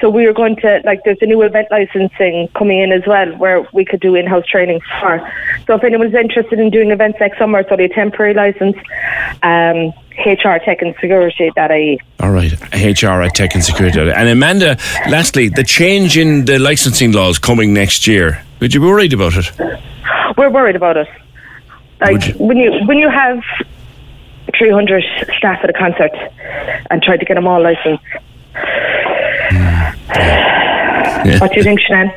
So 0.00 0.10
we 0.10 0.26
are 0.26 0.32
going 0.32 0.56
to 0.56 0.80
like 0.84 1.00
there's 1.04 1.18
a 1.20 1.26
new 1.26 1.42
event 1.42 1.68
licensing 1.70 2.48
coming 2.56 2.78
in 2.78 2.92
as 2.92 3.02
well, 3.06 3.36
where 3.36 3.66
we 3.72 3.84
could 3.84 4.00
do 4.00 4.14
in-house 4.14 4.46
training 4.46 4.80
for. 5.00 5.32
So 5.66 5.74
if 5.74 5.84
anyone's 5.84 6.14
interested 6.14 6.58
in 6.58 6.70
doing 6.70 6.90
events 6.90 7.18
next 7.20 7.38
summer, 7.38 7.60
it's 7.60 7.70
only 7.70 7.84
a 7.84 7.88
temporary 7.88 8.34
license. 8.34 8.76
Um, 9.42 9.92
HR 10.18 10.58
Tech 10.62 10.82
and 10.82 10.94
Security.ie. 11.00 12.00
All 12.20 12.30
right, 12.30 12.52
HR 12.74 13.22
at 13.22 13.34
Tech 13.34 13.54
and 13.54 13.64
Security. 13.64 14.00
And 14.00 14.28
Amanda, 14.28 14.76
lastly, 15.08 15.48
the 15.48 15.64
change 15.64 16.18
in 16.18 16.44
the 16.44 16.58
licensing 16.58 17.12
laws 17.12 17.38
coming 17.38 17.72
next 17.72 18.06
year. 18.06 18.44
Would 18.60 18.74
you 18.74 18.80
be 18.80 18.86
worried 18.86 19.12
about 19.14 19.32
it? 19.36 19.50
We're 20.36 20.50
worried 20.50 20.76
about 20.76 20.96
it. 20.98 21.08
Like 22.00 22.34
when 22.36 22.56
you 22.56 22.72
when 22.86 22.98
you 22.98 23.10
have 23.10 23.42
300 24.58 25.04
staff 25.36 25.60
at 25.62 25.70
a 25.70 25.72
concert 25.72 26.12
and 26.90 27.02
try 27.02 27.16
to 27.16 27.24
get 27.24 27.34
them 27.34 27.46
all 27.46 27.62
licensed. 27.62 28.04
Yeah. 28.54 29.92
Hmm. 31.22 31.38
What 31.38 31.50
do 31.52 31.56
you 31.58 31.62
think, 31.62 31.80
Shanann? 31.80 32.14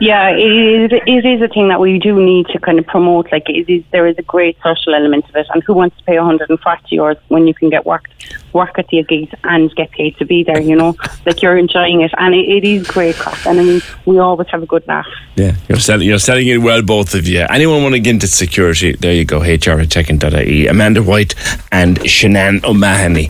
Yeah, 0.00 0.30
it 0.30 0.92
is, 0.92 1.00
it 1.06 1.26
is 1.26 1.42
a 1.42 1.48
thing 1.48 1.68
that 1.68 1.80
we 1.80 1.98
do 1.98 2.24
need 2.24 2.46
to 2.48 2.60
kind 2.60 2.78
of 2.78 2.86
promote. 2.86 3.32
Like, 3.32 3.48
it 3.48 3.68
is, 3.68 3.82
there 3.90 4.06
is 4.06 4.16
a 4.18 4.22
great 4.22 4.56
social 4.62 4.94
element 4.94 5.28
of 5.28 5.34
it. 5.34 5.46
And 5.52 5.62
who 5.64 5.74
wants 5.74 5.96
to 5.98 6.04
pay 6.04 6.16
140 6.18 6.96
euros 6.96 7.18
when 7.28 7.48
you 7.48 7.54
can 7.54 7.68
get 7.68 7.84
work, 7.84 8.08
work 8.52 8.78
at 8.78 8.86
the 8.88 9.02
gigs 9.02 9.34
and 9.42 9.74
get 9.74 9.90
paid 9.90 10.16
to 10.18 10.24
be 10.24 10.44
there, 10.44 10.60
you 10.60 10.76
know? 10.76 10.94
like, 11.26 11.42
you're 11.42 11.58
enjoying 11.58 12.02
it. 12.02 12.12
And 12.16 12.34
it, 12.34 12.48
it 12.48 12.64
is 12.64 12.86
great 12.86 13.16
crack. 13.16 13.44
And 13.44 13.58
I 13.58 13.64
mean, 13.64 13.82
we 14.06 14.18
always 14.18 14.48
have 14.48 14.62
a 14.62 14.66
good 14.66 14.86
laugh. 14.86 15.06
Yeah, 15.34 15.56
you're 15.68 15.80
selling, 15.80 16.06
you're 16.06 16.18
selling 16.20 16.46
it 16.46 16.58
well, 16.58 16.82
both 16.82 17.14
of 17.14 17.26
you. 17.26 17.44
Anyone 17.50 17.82
want 17.82 17.94
to 17.94 18.00
get 18.00 18.10
into 18.10 18.28
security? 18.28 18.92
There 18.92 19.12
you 19.12 19.24
go, 19.24 19.40
HR 19.40 19.80
at 19.80 19.90
Tech.ie. 19.90 20.66
Amanda 20.68 21.02
White 21.02 21.34
and 21.72 21.98
Shanann 22.00 22.62
O'Mahony. 22.64 23.28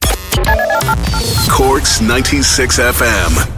Corks 1.51 2.01
96 2.01 2.79
FM. 2.79 3.58